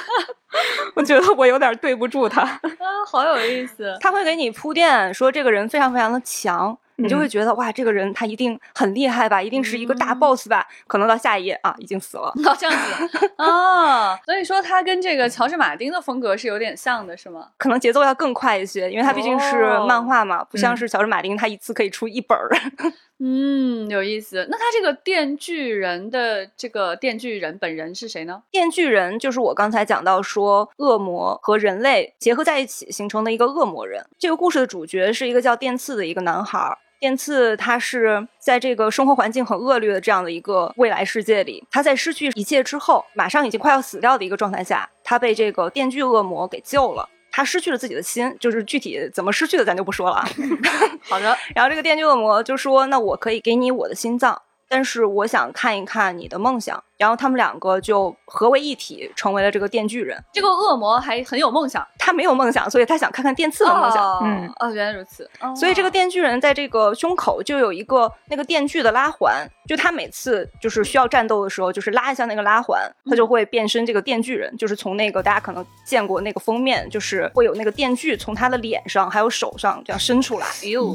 [0.96, 2.42] 我觉得我有点对不住他。
[2.42, 2.60] 啊，
[3.10, 3.98] 好有意思。
[4.02, 10.68] 他会给你铺垫说这个人非常非常的强，你就会嗯觉得哇，这个人他一定很厉害吧，一定是一个大嗯 boss 吧？
[10.88, 12.32] 可能到下一页啊，已经死了。
[12.46, 17.48] 哦，这样子啊，所以说他跟这个乔治马丁的风格是有点像的，是吗？
[17.58, 22.50] 可能节奏要更快一些，因为他毕竟是哦漫画嘛，不像嗯是乔治马丁，他一次可以出一本儿。
[23.22, 24.48] 嗯，有意思。
[24.50, 28.42] 那他这个电锯人的这个电锯人本人是谁呢？
[28.50, 34.06] 电锯人就是我刚才讲到说，恶魔和人类结合在一起形成的一个恶魔人。
[34.18, 36.78] 这个故事的主角是一个叫电次的一个男孩儿。
[37.00, 47.08] 电次他是在这个生活环境很恶劣的这样的一个未来世界里，他在失去一切之后，马上已经快要死掉的一个状态下，他被这个电锯恶魔给救了。
[47.32, 50.28] 他失去了自己的心，就是具体怎么失去的咱就不说了啊。
[51.08, 60.22] 好的， 然后这个电锯恶魔就说：“那我可以给你我的心脏，但是我想看一看你的梦想。”然后他们两个就合为一体，成为了这个电锯人。
[60.34, 64.04] 这个恶魔还很有梦想，他没有梦想，所以他想看看电刺的梦想。
[64.04, 65.24] 哦嗯哦，原来如此。
[65.40, 80.46] 哦所以这个电锯人在这个胸口就有一个那个电锯的拉环，就他每次就是需要战斗的时候，就是拉一下那个拉环，他就会变身这个电锯人，就是从那个大家可能见过那个封面，就是会有那个电锯从他的脸上还有手上这样伸出来。
[80.64, 80.94] 哎呦，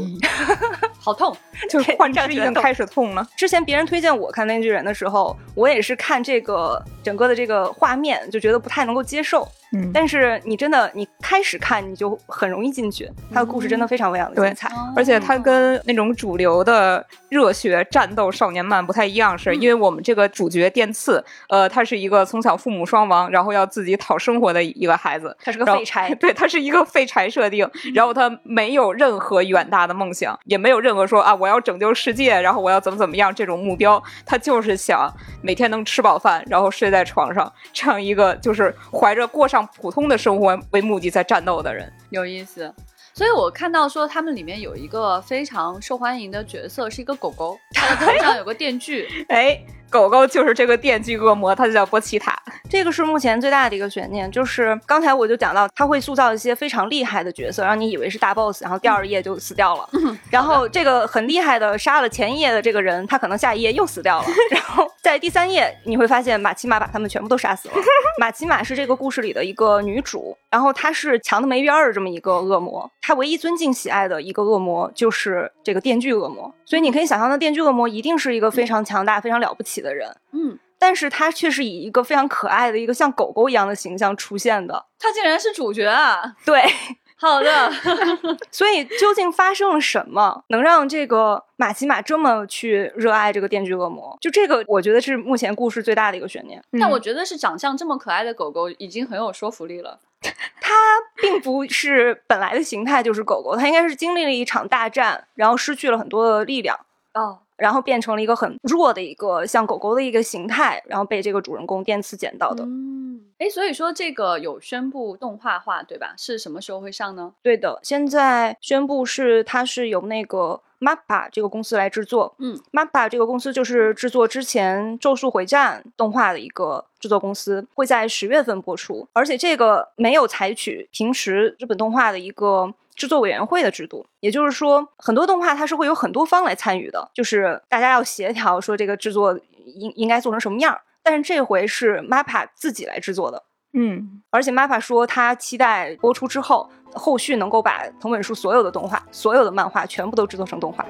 [1.00, 1.34] 好痛！
[1.70, 3.26] 就是幻肢已经开始痛了。
[3.38, 9.48] 之前别人推荐我看《面具人》的时候，我也是看这个整个的这个画面就觉得不太能够接受。
[9.74, 13.10] 嗯，但是你真的你开始看，你就很容易进去。
[13.32, 14.68] 他的故事真的非常非常的对精彩。
[14.68, 25.36] 哦而且他跟那种主流的热血战斗少年漫不太一样，是因为我们这个主角电次，呃，他是一个从小父母双亡，然后要自己讨生活的一个孩子。
[25.42, 41.92] 他是个废柴， 对他是一个废柴设定，然后他没有任何远大的梦想，也没有任何说啊我要拯救世界，然后我要怎么怎么样这种目标，他就是想每天能吃饱饭，然后睡在床上，这样一个就是怀着过上普通的生活为目的在战斗的人。
[42.10, 42.72] 有意思。
[43.12, 49.06] 所以我看到说他们里面有一个非常受欢迎的角色，是一个狗狗，它的头上有个电锯。
[49.30, 49.56] 哎，
[49.94, 52.36] 狗狗就是这个电锯恶魔，它就叫波奇塔。
[52.68, 54.28] 这个是目前最大的一个悬念。
[54.32, 59.88] 就是刚才我就讲到，它会塑造一些非常厉害的角色，让你以为是大 boss，然后第二页就死掉了。
[60.28, 64.26] 然后这个很厉害的杀了前一页的这个人，他可能下一页又死掉了。
[64.50, 67.74] 然后在第三页，你会发现马奇马把他们全部都杀死了。
[68.18, 72.90] 马奇马是这个故事里的一个女主，然后她是强的没边儿的这么一个恶魔。
[73.00, 80.10] 她唯一尊敬喜爱的一个恶魔就是这个电锯恶魔，所以你可以想象，那电锯恶魔一定是一个非常强大、非常了不起的人。
[80.32, 84.86] 嗯，但是他却是以一个非常可爱的一个像狗狗一样的形象出现的。
[84.98, 86.34] 他竟然是主角啊！
[86.44, 86.64] 对，
[87.16, 87.70] 好的，
[88.50, 94.16] 所以究竟发生了什么，能让这个马奇马这么去热爱这个电锯恶魔？
[94.20, 96.62] 就这个，我觉得是目前故事最大的一个悬念。
[96.80, 100.00] 但我觉得是长相这么可爱的狗狗已经很有说服力了。
[100.60, 100.72] 它
[101.20, 106.78] 并不是本来的形态就是狗狗，它应该是经历了一场大战，然后失去了很多的力量。
[107.12, 112.64] 哦，然后变成了一个很弱的一个像狗狗的一个形态，然后被这个主人公电刺捡到的。
[112.64, 116.14] 嗯，哎，所以说这个有宣布动画化对吧？
[116.16, 117.32] 是什么时候会上呢？
[117.42, 122.34] 对的，现在宣布是它是由那个 MAPPA 这个公司来制作。
[122.38, 129.06] 嗯，MAPPA 这个公司就是制作之前《咒术回战》动画的一个制作公司，会在十月份播出。
[129.12, 140.80] 而且这个没有采取平时日本动画的一个制作委员会的制度，也就是说，很多动画它是会有很多方来参与的，就是大家要协调说这个制作应应该做成什么样儿。
[141.02, 143.42] 但是这回是 MAPPA 自己来制作的，
[143.74, 150.86] 嗯，而且 MAPPA 说，他期待播出之后，后续能够把藤本树所有的动画、所有的漫画全部都制作成动画。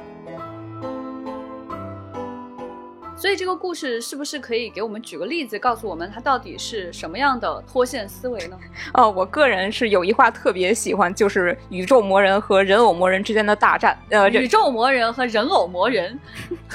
[3.25, 8.59] 所以这个故事是不是可以给我们举个例子，告诉我们它到底是什么样的脱线思维呢？
[8.93, 13.99] 哦，我个人是有一话特别喜欢，就是宇宙魔人和人偶魔人之间的大战。
[14.11, 16.21] 呃，宇宙魔人和人偶魔人，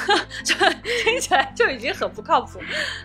[0.44, 0.56] 这
[1.04, 2.60] 听起来就已经很不靠谱。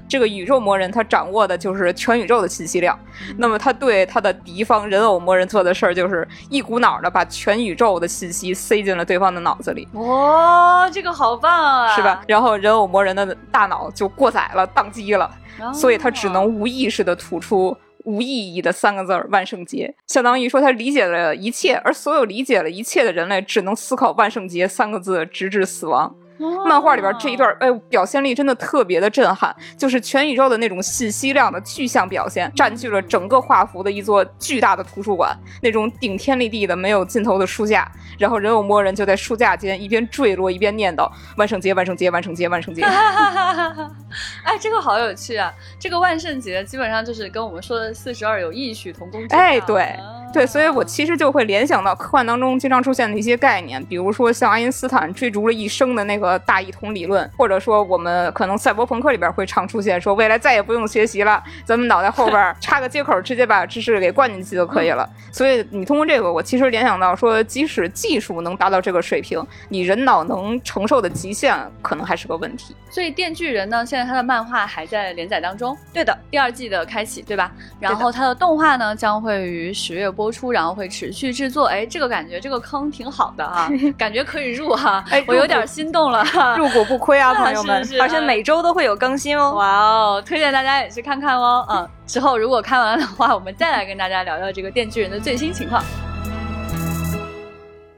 [0.08, 2.98] 这个宇宙魔人他掌握的就是全宇宙的信息量，
[3.36, 9.88] 那么他对他的敌方人偶魔人做的事儿就是一股脑的把全宇宙的信息塞进了对方的脑子里。
[9.94, 12.22] 哇、这个好棒啊，是吧？？
[12.26, 15.30] 然后人偶魔人的大脑就过载了，宕机了，
[15.72, 26.14] 所以他只能无意识的吐出无意义的三个字儿“万圣节”，相当于说他理解了一切，而所有理解了一切的人类只能思考“万圣节”三个字，直至死亡。
[26.38, 42.82] 哦漫画里边这一段，哎，表现力真的特别的震撼，就是全宇宙的那种信息量的具象表现，占据了整个画幅的一座巨大的图书馆，那种顶天立地的没有尽头的书架，然后人偶魔人就在书架间一边坠落一边念叨“万圣节，万圣节，万圣节，万圣节”。
[44.44, 45.52] 哎，这个好有趣啊！
[45.78, 49.38] 这个万圣节基本上就是跟我们说的四十二有异曲同工之妙。
[49.38, 65.08] 哎对啊对，所以我其实就会联想到科幻当中经常出现的一些概念，比如说像爱因斯坦追逐了一生的那个大一统理论，或者说我们可能赛博朋克里边会常出现说未来再也不用学习了，咱们脑袋后边 插个接口，直接把知识给灌进去就可以了。
[65.30, 72.74] 所以你通过这个，我其实联想到说，即使技术能达到这个水平，你人脑能承受的极限可能还是个问题。
[72.90, 77.52] 所以《电锯人》呢，现在它的漫画还在连载当中，对的，第二季的开启，对吧？
[77.78, 81.66] 然后它的动画呢将会于十月播出，然后会持续制作。
[81.66, 85.04] 哎，这个感觉这个坑挺好的啊， 感觉可以入哈。
[85.10, 86.24] 哎我有点心动了。
[86.58, 87.84] 入股不亏啊， 朋友们。
[87.84, 89.52] 是而且每周都会有更新哦。
[89.54, 91.66] 哇哦，推荐大家也去看看哦。
[91.70, 95.82] 嗯，之后如果看完的话，我们再来跟大家聊聊这个《电锯人》的最新情况。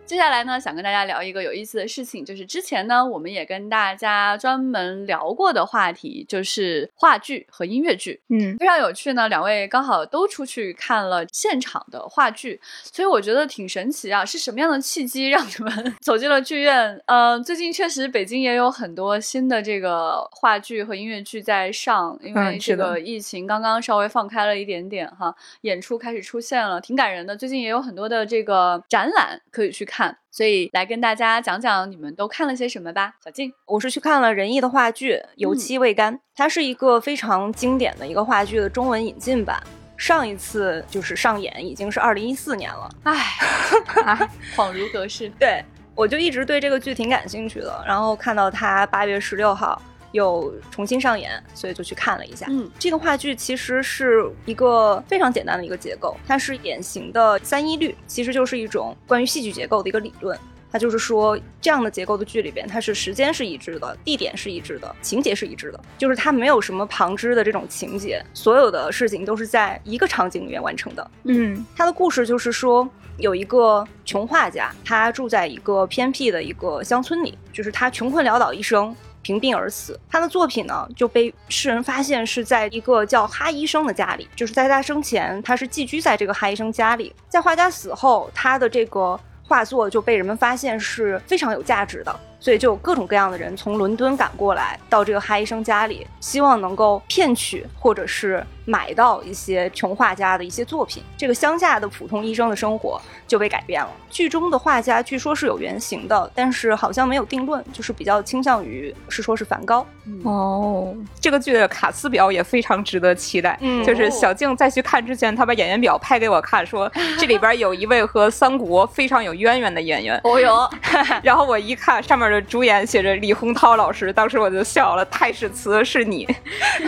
[0.07, 8.21] 接下来呢，想跟大家聊一个有意思的事情，就是之前呢，我们也跟大家专门聊过的话题，就是话剧和音乐剧。
[8.29, 14.25] 嗯，非常有趣呢，两位刚好都出去看了现场的话剧，所以我觉得挺神奇啊！
[14.25, 17.03] 是什么样的契机让你们 走进了剧院？
[17.07, 27.37] 呃，最近确实北京也有很多新的这个话剧和音乐剧在上，因为这个疫情刚刚稍微放开了一点点哈，演出开始出现了，挺感人的。
[27.37, 29.96] 最近也有很多的这个展览可以去看。
[30.31, 33.53] 所以来跟大家讲讲你们都看了些什么吧，小静。
[33.67, 39.63] 我是去看了仁义的话剧《油漆未干》，它是一个非常经典的一个话剧的中文引进版。
[39.97, 45.31] 上一次就是上演已经是二零一四年了， 唉，恍如隔世。
[45.39, 49.81] 对我就一直对这个剧挺感兴趣的，然后看到它八月十六号
[50.17, 52.47] 又重新上演，所以就去看了一下。
[52.49, 60.37] 嗯，这个话剧其实是一个非常简单的一个结构，它是典型的三一律，其实就是一种关于戏剧结构的一个理论。
[60.73, 71.11] 它就是说，这样的结构的剧里边，它是时间是一致的，地点是一致的，情节是一致的，就是它没有什么旁支的这种情节，所有的事情都是在一个场景里面完成的。
[71.25, 78.95] 嗯它的故事就是说，有一个穷画家，他住在一个偏僻的一个乡村里，就是他穷困潦倒一生。
[79.27, 101.03] 贫病而死，他的作品呢就被世人发现是在一个叫哈医生的家里，就是在他生前他是寄居在这个哈医生家里，在画家死后，他的这个画作就被人们发现是非常有价值的，所以就有各种各样的人从伦敦赶过来到这个哈医生家里，希望能够骗取或者是买到一些穷画家的一些作品。
[101.17, 103.91] 这个乡下的普通医生的生活就被改变了。
[104.11, 109.87] 剧中的画家据说是有原型的，但是好像没有定论，就是比较倾向于是说是梵高。
[110.25, 113.57] 哦，这个剧的卡斯表也非常值得期待。
[113.61, 120.21] 嗯就是小静在去看之前，她把演员表拍给我看，说这里边有一位和三国非常有渊源的演员。
[120.25, 120.69] 哦哟，
[121.23, 125.05] 然后我一看上面的主演写着李洪涛老师，当时我就笑了。
[125.07, 126.27] 太史慈是你？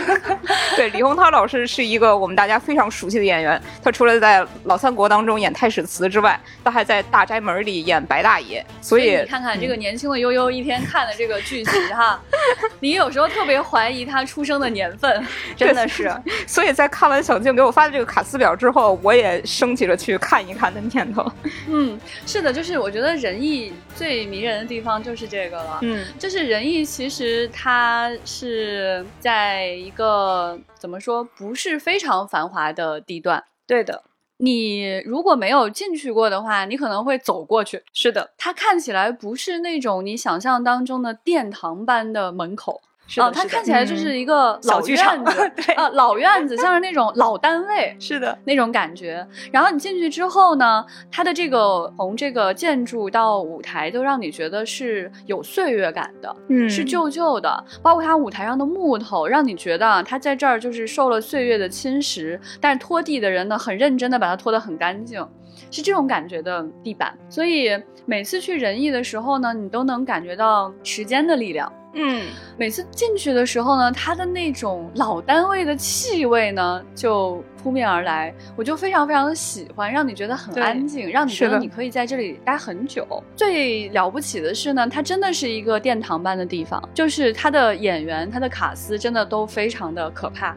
[0.75, 3.61] 对，李洪涛老师是一个我们大家非常熟悉的演员。
[3.83, 8.65] 他除了在老三国当中演太史慈之外，他还在大宅门里演白大爷。
[8.81, 12.21] 所以你看看这个年轻的悠悠，一天看的这个剧集哈，
[12.79, 15.25] 你有时候特别怀疑他出生的年份。
[15.55, 16.11] 真的是，
[16.45, 21.29] 所以在看完小静给我发的这个卡斯表之后，我也升起了去看一看的念头。
[21.67, 25.79] 嗯，是的，就是我觉得仁义最迷人的地方就是这个了。
[25.81, 33.43] 嗯就是仁义，其实它是在一个怎么说，不是非常繁华的地段。
[33.67, 34.03] 对的，
[34.37, 37.83] 你如果没有进去过的话，你可能会走过去。
[37.93, 42.81] 是的，它看起来不是那种你想象当中的殿堂般的门口。
[43.09, 49.25] 是的，啊，它看起来就是一个老院子， 对啊，老院子，像是那种老单位， 是的，那种感觉。
[49.51, 57.65] 然后你进去之后呢，它的这个从这个建筑到舞台，都让你觉得是有岁月感的，嗯是旧旧的。
[57.81, 65.27] 包括它舞台上的木头，让你觉得啊它在这儿就是受了岁月的侵蚀，但是拖地的人呢，很认真的把它拖得很干净。
[65.71, 67.69] 是这种感觉的地板，所以
[68.05, 71.71] 每次去仁义的时候呢，你都能感觉到时间的力量。
[71.93, 83.05] 嗯，每次进去的时候呢，它的那种老单位的气味呢，就扑面而来，我就非常非常的喜欢，让你觉得很安静，让你觉得你可以在这里待很久。
[83.35, 90.55] 最了不起的是呢，它真的是一个殿堂般的地方，就是它的演员、它的卡司真的都非常的可怕，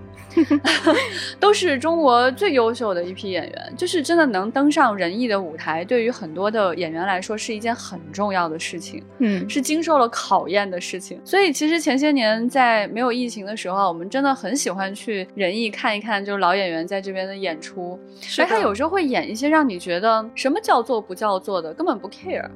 [1.41, 9.03] 都是中国最优秀的一批演员，就是真的能登上仁义的舞台，对于很多的演员来说是一件很重要的事情。
[9.19, 11.21] 嗯是经受了考验的事情。
[11.25, 17.99] 所以其实前些年在没有疫情的时候，我们真的很喜欢去仁义看一看，就是老演员在这边的演出。
[18.21, 22.49] 是的而他有时候会演一些让你觉得什么叫做不叫做的，根本不 care。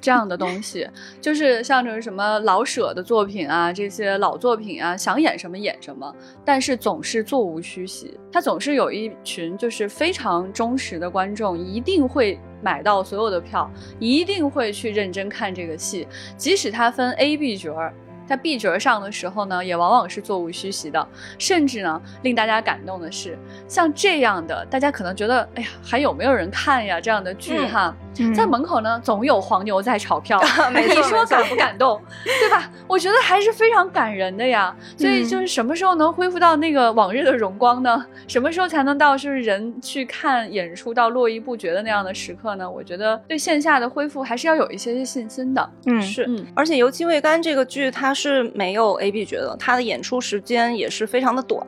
[0.00, 0.86] 这样的东西，
[1.18, 8.14] 就是像这什么老舍的作品啊，这些老作品啊，想演什么演什么，但是总是座无虚席。
[8.30, 17.94] 他总是有一群就是非常忠实的观众，一定会买到所有的票，一定会去认真看这个戏，即使他分 A、B 角儿。
[18.26, 21.06] 在 B 角上的时候呢，也往往是座无虚席的，
[21.38, 23.38] 甚至呢，令大家感动的是，
[23.68, 27.00] 像这样的，大家可能觉得，哎呀，还有没有人看呀？
[27.00, 27.94] 这样的剧哈，
[28.34, 30.40] 在门口呢，总有黄牛在炒票，
[30.72, 32.00] 你说感不感动？
[32.24, 32.70] 对吧？
[32.86, 34.74] 我觉得还是非常感人的呀。
[34.96, 38.04] 所以就是什么时候能恢复到那个往日的荣光呢？
[38.26, 42.70] 什么时候才能到就是人去看演出到络绎不绝的那样的时刻呢？
[42.70, 45.70] 我觉得对线下的恢复还是要有一些信心的。
[45.86, 48.13] 嗯，是，而且《油漆未干》这个剧它。
[48.14, 51.60] 是没有 A B 角的，他的演出时间也是非常的短，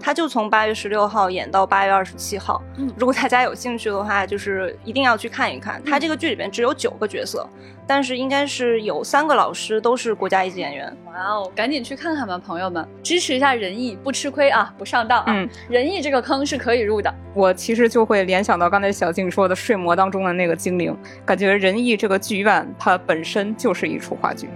[0.00, 2.62] 他就从八月十六号演到八月二十七号。
[2.76, 5.80] 嗯，如果大家有兴趣的话，就是一定要去看一看。
[5.84, 7.48] 他这个剧里边只有九个角色，
[7.86, 10.94] 但是应该是有三个老师都是国家一级演员。
[11.06, 15.26] 哇哦，赶紧去看看吧，朋友们，支持一下仁义，不吃亏啊，不上当啊。
[15.28, 17.14] 嗯，仁义这个坑是可以入的。
[17.34, 24.48] 我其实就会联想到刚才小静说的睡魔当中的那个精灵，感觉仁义这个剧院它本身就是一出话剧。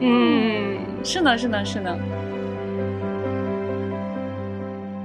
[0.00, 1.98] 嗯，是呢，是呢，是呢。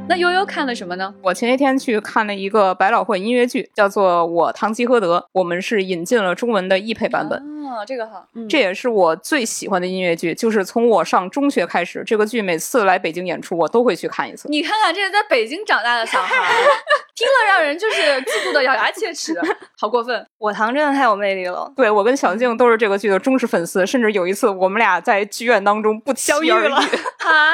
[0.10, 1.14] 那悠悠看了什么呢？
[1.22, 7.40] 我前些天去看了一个百老汇音乐剧，叫做《我堂吉诃德》，我们是引进了中文的译配版本。
[7.66, 10.34] 哦，这个好，这也是我最喜欢的音乐剧。
[10.34, 14.50] 就是从我上中学开始，这个剧每次来北京演出，我都会去看一次。
[14.50, 16.36] 你看看，这是在北京长大的小孩，
[17.22, 19.40] 听了让人就是嫉妒的咬 牙切齿，
[19.80, 20.26] 好过分！
[20.40, 21.72] 我堂真的太有魅力了。
[21.76, 26.78] 对我跟小静都是这个剧的忠实粉丝，甚至有一次我们俩在剧院当中不期而遇了
[27.22, 27.54] 啊！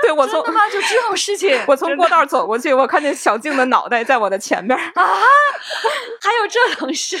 [0.00, 0.68] 对我从真的吗？
[0.70, 1.58] 就这种事情？
[1.66, 5.04] 我从过道走过去，我看见小静的脑袋在我的前边啊！
[6.22, 7.16] 还有这种事？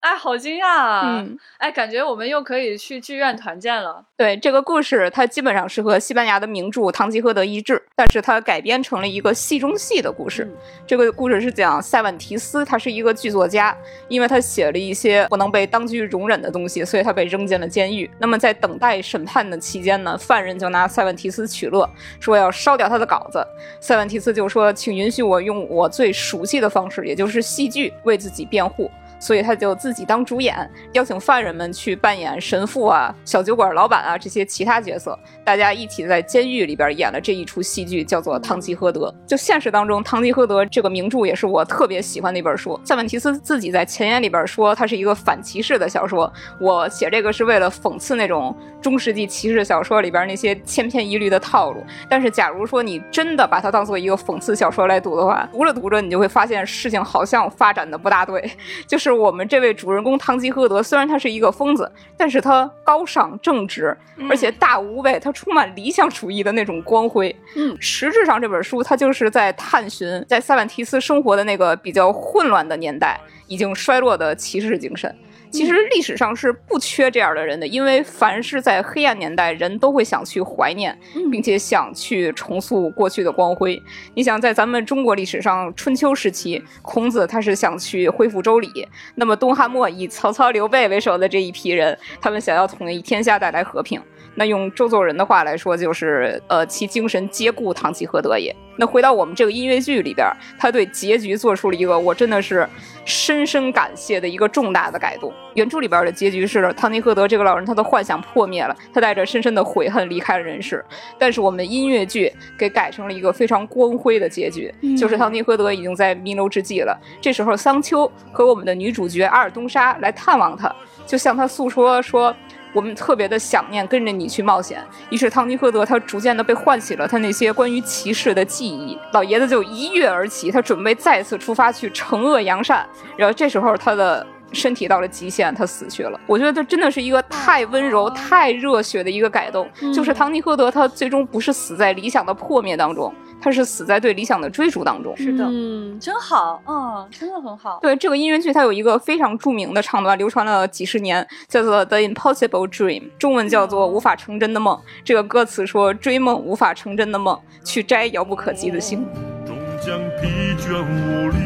[0.00, 1.02] 哎，好惊讶啊！
[1.04, 4.04] 嗯，哎，感觉我们又可以去剧院团建了。
[4.16, 10.50] 对这个故事，它基本上是和西班牙的名著《堂吉诃德》一致，但是它改编成了一个戏中戏的故事。
[10.86, 13.76] 这个故事是讲塞万提斯，他是一个剧作家，
[14.08, 18.10] 因为他写了一些不能被当局容忍的东西，所以他被扔进了监狱。
[18.18, 21.88] 那么在等待审判的期间呢，犯人就拿塞万提斯取乐，
[22.20, 23.46] 说要烧掉他的稿子。
[23.80, 28.90] 塞万提斯就说：“请允许我用我最熟悉的方式，也就是戏剧，为自己辩护。”
[29.22, 39.14] 所以他就自己当主演，邀请犯人们去扮演神父啊、小酒馆老板啊这些其他角色，大家一起在监狱里边演了这一出戏剧，叫做《堂吉诃德》。
[39.28, 42.78] 就现实当中，《堂吉诃德》这个名著也是我特别喜欢的一本书。
[42.84, 46.30] 塞万提斯自己在前言里边说，它是一个反骑士的小说。
[46.60, 51.80] 我写这个是为了讽刺那种中世纪骑士小说里边那些千篇一律的套路。
[52.08, 58.50] 但是，假如说你真的把它当做一个讽刺小说来读的话，读着读着你就会发现事情好像发展的不大对，
[58.88, 59.11] 就是。
[59.12, 63.96] 我们这位主人公堂吉诃德，虽然他是一个疯子，但是他高尚正直，
[64.28, 67.34] 而且大无畏，他充满理想主义的那种光辉。
[67.56, 75.14] 嗯，实质上这本书他就是在探寻，在塞万提斯生活的那个比较混乱的年代，已经衰落的骑士精神。
[75.52, 80.98] 其实历史上是不缺这样的人的，因为凡是在黑暗年代，人都会想去怀念，
[81.30, 83.80] 并且想去重塑过去的光辉。
[84.14, 88.68] 你想，在咱们中国历史上，春秋时期，孔子他是想去恢复周礼；
[89.14, 94.00] 那么东汉末以曹操、刘备为首的这一批人，他们想要统一天下，带来和平。
[94.34, 98.54] 那用周作人的话来说，就是呃，其精神皆固唐吉诃德也。
[98.78, 100.26] 那回到我们这个音乐剧里边，
[100.58, 102.66] 他对结局做出了一个我真的是
[103.04, 105.30] 深深感谢的一个重大的改动。
[105.54, 110.82] 原著里边的结局是唐吉诃德这个老人他的幻想破灭了，他带着深深的悔恨离开了人世。
[111.18, 116.98] 但是我们音乐剧给改成了一个非常光辉的结局，就是唐吉诃德已经在弥留之际了。
[117.20, 120.74] 这时候桑丘和我们的女主角阿尔东莎来探望他，
[121.06, 122.34] 就向他诉说说。
[122.72, 134.26] 我们特别的想念跟着你去冒险，于是汤吉赫德他逐渐的被唤起了他那些关于骑士的记忆，老爷子就一跃而起，他准备再次出发去惩恶扬善，然后这时候他的。
[134.54, 136.20] 身体到了极限，他死去了。
[136.26, 139.66] 我觉得这真的是一个太温柔、太热血的一个改动。
[139.94, 143.10] 就是唐尼赫德，他最终不是死在理想的破灭当中，
[143.42, 145.14] 他是死在对理想的追逐当中。
[145.16, 147.80] 是的，嗯，真好，嗯，真的很好。
[147.82, 154.76] 对这个音乐剧，它有一个非常著名的唱段，流传了几十年，叫做《The Impossible Dream》，中文叫做《无法成真的梦》。
[155.04, 159.04] 这个歌词说：“追梦无法成真的梦，去摘遥不可及的星。”
[159.44, 161.36] 终将疲倦无力。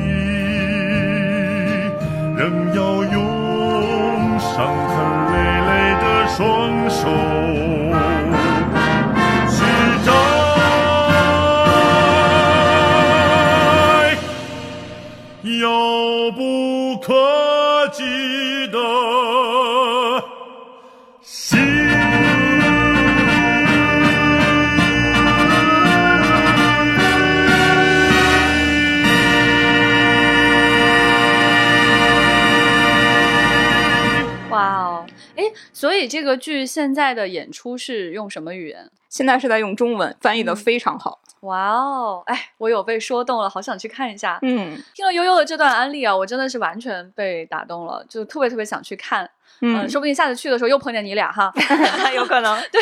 [2.38, 2.42] 仍
[2.74, 4.55] 要用伤
[4.88, 4.94] 痕
[5.32, 5.36] 累
[5.66, 5.72] 累
[6.03, 6.36] 的双
[6.90, 7.09] 手
[15.47, 17.14] 遥不可
[17.92, 18.03] 及
[18.68, 18.78] 的
[21.22, 21.59] 心。
[34.51, 38.90] 哇哦，哎，所以这个剧现在的演出是用什么语言？
[39.09, 41.20] 现在是在用中文，翻译的非常好。
[41.47, 44.38] 哇哦，哎，我有被说动了，好想去看一下。
[44.42, 49.30] 嗯，听了悠悠的这段安利啊，我真的是完全被打动了，就特别特别想去看。
[49.61, 51.53] 嗯，说不定下次去的时候又碰见你俩哈，
[52.14, 52.59] 有可能。
[52.70, 52.80] 对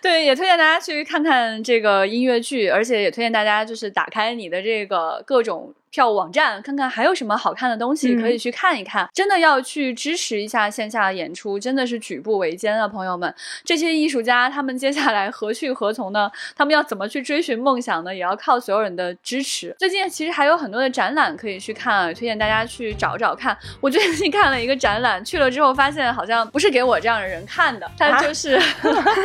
[0.00, 5.74] 对，也推荐大家去看看这个音乐剧，而且也推荐大家就是打开你的这个各种。
[5.92, 13.34] 票务网站看看还有什么好看的东西可以去看一看，真的要去支持一下线下演出，真的是举步维艰啊，朋友们！
[13.62, 16.32] 这些艺术家他们接下来何去何从呢？
[16.56, 18.14] 他们要怎么去追寻梦想呢？
[18.14, 19.76] 也要靠所有人的支持。
[19.78, 23.54] 最近其实还有很多的展览可以去看，推荐大家去找找看。
[23.82, 28.60] 我最近看了一个展览，去了之后发现好像不是给我这样的人看的，他就是，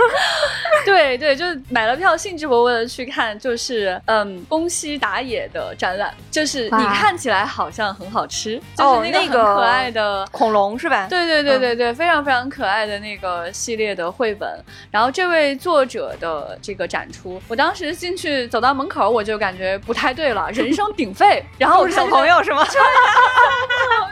[0.86, 6.70] 对对，就是买了票兴致勃勃的去看，就是嗯宫西达也的展览，就是。
[6.78, 11.08] 你看起来好像很好吃，就是那个很可爱的恐龙是吧？
[11.10, 14.48] 对对对对对，非常非常可爱的那个系列的绘本。
[14.92, 21.44] 然后这位作者的这个展出，我当时进去走到门口，我就感觉不太对了，人声鼎沸。
[21.58, 22.64] 然后小朋友是吗？
[22.70, 22.80] 小
[24.06, 24.10] 朋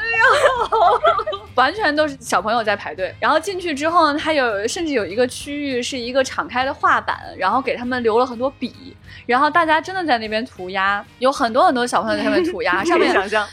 [0.71, 1.01] 友，
[1.55, 3.13] 完全都是小朋友在排队。
[3.19, 8.97] 然后进去之后呢，他有甚至有一个区域是一个敞开的画板，然后给他们留了很多笔。
[9.25, 13.47] 然后大家真的在那边涂鸦，有很多很多小朋友在上面涂鸦， 上面想象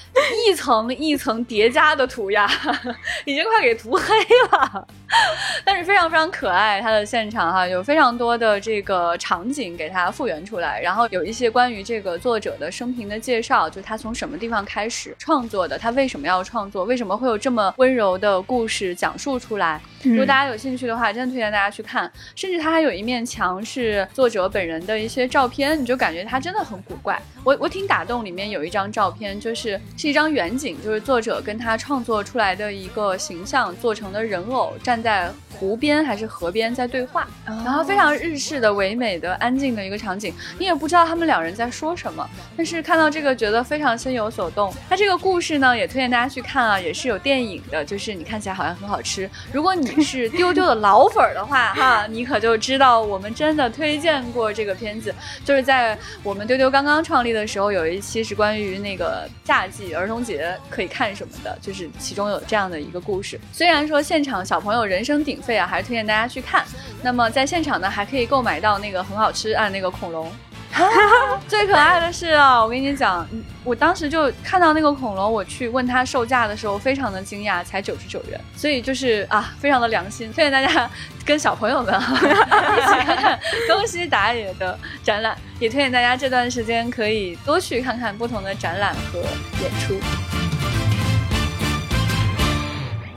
[0.47, 2.49] 一层一层叠加的涂鸦，
[3.25, 4.15] 已经快给涂黑
[4.51, 4.87] 了。
[5.63, 19.79] 但是非常非常可爱，它的现场哈有非常多的这个场景给它复原出来，然后有一些关于这个作者的生平的介绍，就他从什么地方开始创作的，他为什么要创作，为什么会有这么温柔的故事讲述出来。
[20.03, 22.11] 如果大家有兴趣的话，真的推荐大家去看。
[22.35, 27.21] 甚至他还有一面墙是作者本人的一些照片，片你就感觉它真的很古怪。
[27.45, 44.73] 我我挺打动，里面有一张照片，就是是一张远景，就是作者跟他创作出来的一个形象做成的人偶站在湖边还是河边在对话，然后非常日式的唯美的安静的一个场景，你也不知道他们两人在说什么，但是看到这个觉得非常心有所动。
[44.89, 49.29] 他这个故事呢，也推荐大家去看啊，也是有电影的，就是你看起来好像很好吃。
[49.53, 55.13] 如果你是丢丢的老粉儿的话，哈，你可就知道我们真的推荐过这个片子。
[55.45, 63.39] 就是在我们丢丢刚刚创立的时候，有一期是关于那个夏季儿童节可以看什么的，就是其中有这样的一个故事。
[63.53, 66.65] 虽然说现场小朋友人声鼎沸啊，还是推荐大家去看。
[67.03, 70.31] 那么在现场呢，还可以购买到那个很好吃啊那个恐龙。
[71.47, 73.27] 最可爱的是啊，我跟你讲，
[73.63, 78.41] 我当时就看到那个恐龙，我去问它售价的时候，非常的惊讶，才九十九元。
[78.57, 80.91] 所以就是啊，非常的良心，推荐大家
[81.25, 89.21] 跟小朋友们 一起看看东西打野的展览，也推荐大家这段时间可以多去看看不同的展览和
[89.61, 90.42] 演出。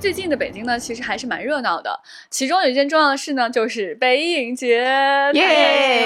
[0.05, 1.99] 最近的北京呢，其实还是蛮热闹的。
[2.29, 4.83] 其中有一件重要的事呢，就是北影节。
[5.33, 6.05] 耶！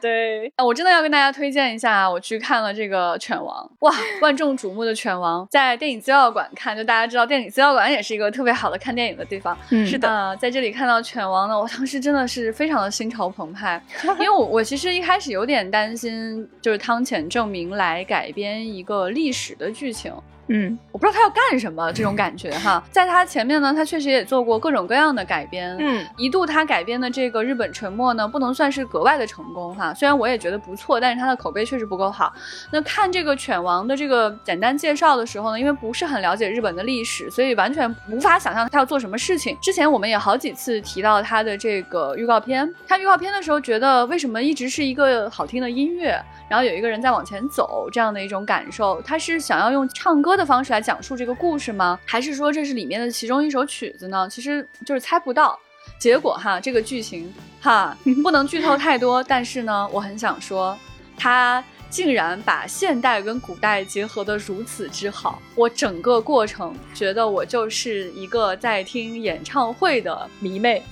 [0.00, 9.56] 对，我真的要跟大家推荐一下，我去看了这个《犬王》，哇，万众瞩目的《犬王》在电影资料馆看，就大家知道，电影资料馆也是一个特别好的看电影的地方。
[9.70, 20.12] 嗯，是的，在这里看到《犬王》呢，我当时真的是非常的心潮澎湃，因为我我其实一开始有点担心，就是汤浅证明来改编一个历史的剧情。
[20.48, 22.82] 嗯，我不知道他要干什么，这种感觉哈。
[22.90, 25.76] 在他前面呢，他确实也做过各种各样的改编。
[25.78, 29.92] 嗯，一度他改编的这个《日本沉默》呢，不能算是格外的成功哈。
[29.92, 32.32] 虽然我也觉得不错，但是他的口碑确实不够好。
[32.72, 39.54] 那看这个《犬王》的这个简单介绍的时候呢，因为不是很了解日本的历史，所以完全无法想象他要做什么事情。
[39.60, 46.18] 之前我们也好几次提到他的这个预告片，看预告片的时候觉得为什么一直是一个好听的音乐，
[46.48, 49.02] 然后有一个人在往前走这样的一种感受？
[49.02, 50.37] 他是想要用唱歌。
[50.38, 51.98] 的方式来讲述这个故事吗？
[52.06, 54.28] 还是说这是里面的其中一首曲子呢？
[54.30, 55.58] 其实就是猜不到。
[55.98, 60.78] 结果哈，这个剧情哈 不能剧透太多，但是呢，我很想说，
[61.16, 65.40] 他竟然把现代跟古代结合的如此之好。
[65.54, 70.82] 我整个过程觉得我就是一个在听演唱会的迷妹。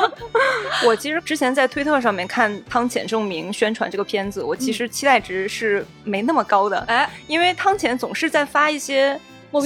[0.84, 6.78] 我其实之前在推特上面看汤浅证明宣传这个片子，我其实期待值是没那么高的。
[6.88, 9.18] 哎，因为汤浅总是在发一些。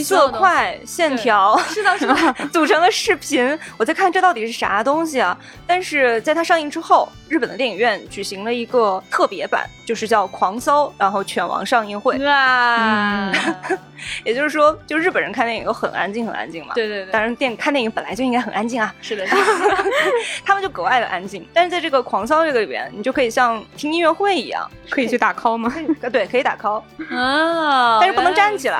[0.03, 2.15] 色块、线条是的，是的，
[2.53, 5.37] 组成了视频，我在看这到底是啥东西啊？
[5.67, 12.19] 但是在它上映之后，日本的电影院举行了一个特别版，就是叫《狂骚》，然后《犬王》上映会。
[12.19, 13.33] 哇，
[14.25, 16.75] 也就是说，就日本人看电影都很安静，很安静嘛。
[16.75, 18.95] 对对对，当然电看电影本来就应该很安静啊。
[19.01, 19.27] 是的，
[20.45, 21.47] 他们就格外的安静。
[21.53, 25.73] 但是在这个《狂骚》这个里边，你就可以像听音乐会一样，可以去打 call 吗？
[26.13, 26.83] 对，可以打 call
[27.15, 28.79] 啊，但是不能站起来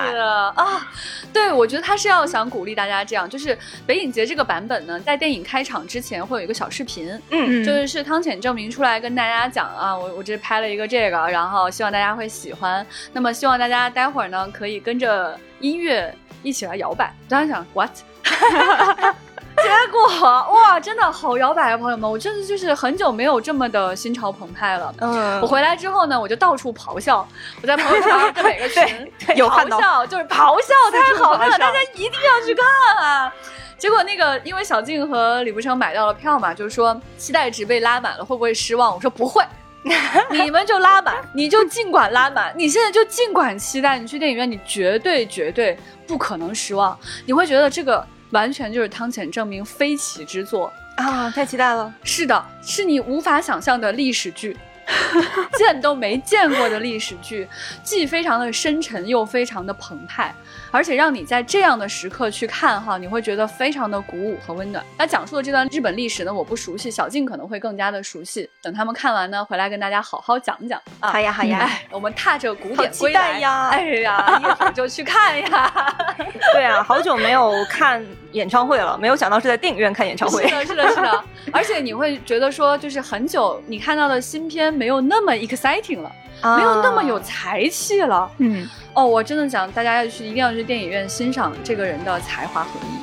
[0.57, 0.89] 啊。
[1.33, 12.87] 对，我觉得他是要想鼓励大家这样，就是北影节这个版本呢，在电影开场之前会有一个小视频，嗯，就是是汤浅证明出来跟大家讲啊，我我这拍了一个这个，然后希望大家会喜欢。
[13.13, 17.13] 那么希望大家待会儿呢可以跟着音乐一起来摇摆。
[17.29, 17.91] 当时想 what？
[19.63, 22.11] 结果哇，真的好摇摆啊，朋友们！
[22.11, 24.95] 我真的就是很久没有这么的心潮澎湃了。
[24.99, 27.27] 嗯我回来之后呢，我就到处咆哮，
[27.63, 32.65] 我在朋友圈跟每个群 有咆哮，就是咆哮，太好看了，大家一定要去看
[33.05, 33.33] 啊！
[33.79, 38.95] 结果那个，因为小静和李不成买到了票嘛，就是说期待值被拉满了，会不会失望？
[38.95, 39.43] 我说不会，
[40.31, 50.73] 你们就拉满，你就尽管拉满，你现在就尽管期待，你去电影院，你绝对绝对不可能失望，你会觉得这个完全就是汤浅证明非起之作。
[50.97, 51.93] 啊，太期待了。
[52.05, 54.57] 是的，是你无法想象的历史剧，
[55.57, 57.49] 见都没见过的历史剧，
[57.83, 60.35] 既非常的深沉，又非常的澎湃，
[60.71, 64.85] 而且让你在这样的时刻去看哈，你会觉得非常的鼓舞和温暖。
[64.97, 68.49] 那讲述的这段日本历史呢，我不熟悉，小静可能会更加的熟悉。
[68.63, 71.11] 等他们看完呢，回来跟大家好好讲讲啊。
[71.11, 75.73] 好呀好呀，哎，我们踏着古典归来呀哎呀，一会儿就去看呀。
[76.55, 80.55] 对啊，好久没有看演唱会了，没有想到是在电影院看演唱会 是。
[80.55, 86.13] 的，是的，是的，而且你会觉得说，就是很久你看到的新片没有那么 exciting 了，
[86.43, 88.31] 没有那么有才气了。
[88.39, 93.01] 嗯，哦，我真的想大家要去，一定要去电影院欣赏这个人的才华和艺。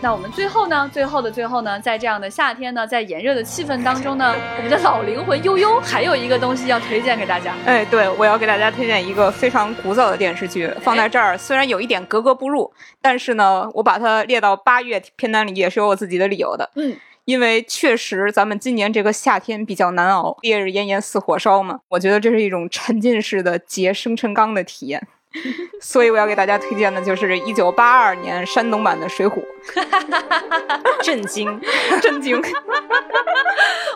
[0.00, 0.90] 那我们最后呢？
[0.92, 7.54] 最后的最后呢，在这样的夏天呢，在炎热的气氛当中呢，我们的老灵魂悠悠还有一个东西要推荐给大家。
[7.64, 16.68] 哎，对，我要给大家推荐一个非常古早的电视剧，放在这儿虽然有一点格格不入，但是呢，我把它列到八月片单里也是有我自己的理由的。
[16.74, 16.94] 嗯，
[17.24, 25.06] 因为确实咱们今年这个夏天比较难熬，烈日炎炎似火烧嘛，我觉得这是一种沉浸式的节生辰纲的体验。
[25.80, 29.42] 所以我要给大家推荐的就是一九八二年山东版的《水浒》，
[31.02, 31.60] 震惊！
[32.00, 32.40] 震惊！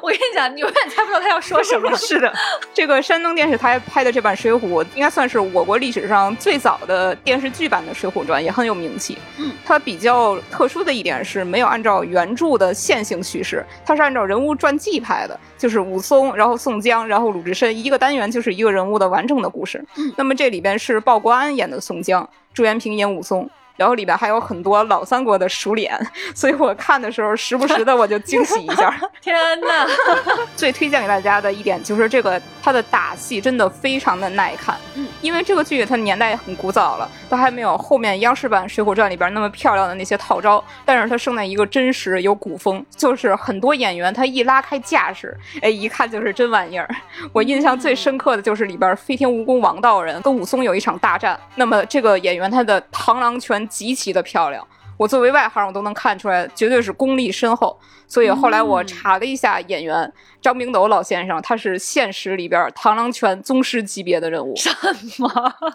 [0.00, 1.94] 我跟你讲，你永远猜不到他要说什么。
[1.96, 2.32] 是的，
[2.72, 4.58] 这个山东电视台拍的这版《水浒》，
[4.94, 9.18] 应该算是我国历史上最早的电视剧版的《水浒传》，也很有名气。
[9.38, 19.84] 嗯，它比较特殊的一点是没有按照原著的线性叙事，它是按照人物传记拍的，就是武松，然后宋江，然后鲁智深，一个单元就是一个人物的完整的故事。
[19.96, 23.50] 嗯那么这里边是鲍国安演的宋江，朱元平演武松。
[23.78, 25.98] 然后里边还有很多老三国的熟脸，
[26.34, 28.94] 所以我看的时候时不时的我就惊喜一下。
[29.22, 29.86] 天哪！
[30.56, 46.88] 最推荐给大家的一点就是这个它的打戏真的非常的耐看，嗯，因为这个剧它年代很古早了，它还没有后面央视版《水浒传》里边那么漂亮的那些套招，但是它胜在一个真实有古风，就是很多演员他一拉开架势，哎，一看就是真玩意儿。
[47.32, 54.66] 我印象最深刻的就是里边飞天蜈蚣王道人跟武松有一场大战，那么这个演员他的螳螂拳极其的漂亮。
[54.96, 57.78] 我作为外行，我都能看出来，绝对是功力深厚。
[58.08, 64.56] 所以后来我查了一下演员、张明斗老先生，他是现实里边螳螂拳宗师级别的人物。
[64.56, 64.68] 什
[65.22, 65.30] 么？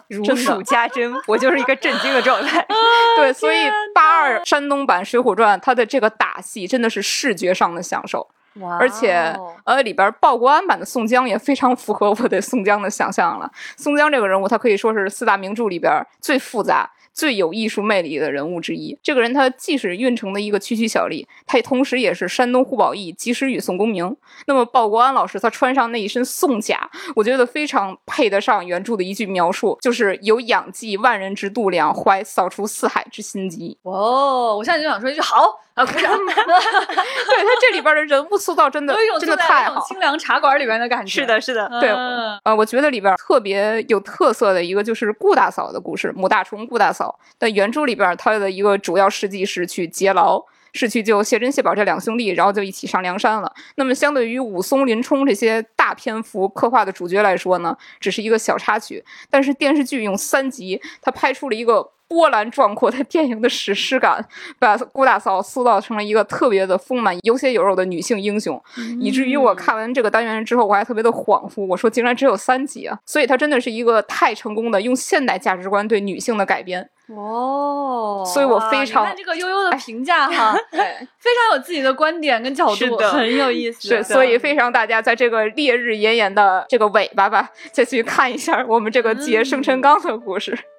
[0.08, 2.66] 如数家珍，我就是一个震惊的状态。
[3.16, 8.28] 对，所以八二山东版《水浒传》它的这个打戏真的是视觉上的享受。
[8.60, 13.50] 哇而且哦呃，里边鲍国安版的宋江也非常符合我对宋江的想象了。
[13.76, 15.90] 宋江这个人物，他可以说是四大名著里边
[16.20, 18.98] 最复杂、最有艺术魅力的人物之一。
[19.02, 24.16] 这个人他既是运城的一个区区小吏，他也同时也是山东护宝义及时雨宋公明。
[24.46, 33.78] 那么鲍国安老师他穿上那一身宋甲，我觉得非常配得上原著的一句描述，就是有养济万人之度量，怀扫除四海之心机。
[33.82, 36.16] 哦，我现在就想说一句好啊，鼓掌。
[36.16, 39.80] 对他这里边的人物塑造真的真的太好。
[39.86, 41.20] 清凉茶馆里边的感觉。
[41.20, 50.44] 是的，是的，对嗯呃，我觉得里边特别有特色的一个就是顾大嫂的故事，母大虫顾大嫂在原著里边，她的一个主要事迹是去劫牢。
[50.76, 53.52] 是去救谢珍、谢宝这两兄弟，然后就一起上梁山了。
[53.76, 59.04] 那么，相对于武松、林冲这些大篇幅刻画的主角来说呢，只是一个小插曲。
[59.30, 64.24] 但是电视剧用三集，它拍出了一个波澜壮阔的电影的史诗感，
[64.60, 68.62] 把顾大嫂塑造成了一个特别的丰满、有血有肉的女性英雄。
[69.00, 72.96] 以至于我看完这个单元之后，我还特别的恍惚，我说竟然只有三集啊！
[73.04, 76.88] 所以它真的是一个太成功的用现代价值观对女性的改编。
[77.08, 83.88] 哦，所以我非常看这个悠悠的评价哈， 哎， 非常有自己的观点跟角度，很有意思。
[83.88, 90.52] 是，所以非常大家在这个烈日炎炎的这个尾巴吧，再去看一下我们这个结生辰纲的故事。
[90.52, 90.73] 嗯，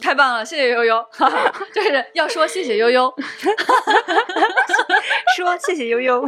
[0.00, 1.02] 太棒了，谢谢悠悠，
[1.74, 3.12] 就是要说谢谢悠悠。
[5.36, 6.26] 说，谢谢悠悠。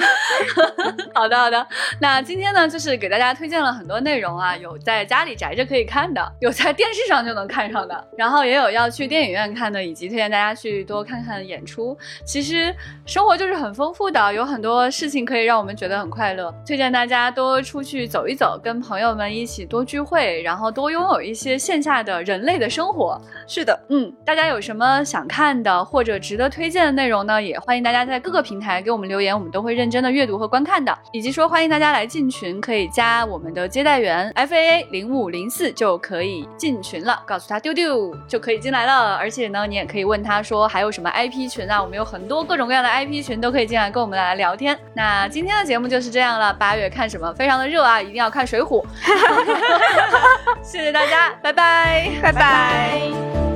[1.12, 1.66] 好的好的，
[2.00, 11.96] 那今天呢，就是给大家推荐了很多内容啊，有在家里宅着可以看的，有在电视上就能看上的，然后也有要去电影院看的，以及推荐大家去多看看演出。
[12.24, 16.50] 其实生活就是很丰富的，有很多事情可以让我们觉得很快乐。
[16.66, 23.01] 推荐大家多出去走一走，跟朋友们一起多聚会，然后多拥有一些线下的人类的生活。
[23.46, 27.42] 是的，嗯，大家有什么想看的或者值得推荐的内容呢？
[27.42, 30.96] 也欢迎大家在各个平台给我们留言，我们都会认真的阅读和观看的。
[31.12, 39.16] 以及说欢迎大家来进群，可以加我们的接待员 F A A 零五零四就可以进群了，告诉他丢丢就可以进来了。
[39.16, 41.82] 而且呢，你也可以问他说还有什么 IP 群啊？
[41.82, 44.78] 我们有很多各种各样的 IP 群都可以进来跟我们来聊天。
[44.94, 47.32] 那今天的节目就是这样了，八月看什么？
[47.34, 48.84] 非常的热啊，一定要看水浒。
[50.62, 52.91] 谢谢大家，拜拜，拜拜。
[52.92, 53.51] Bye.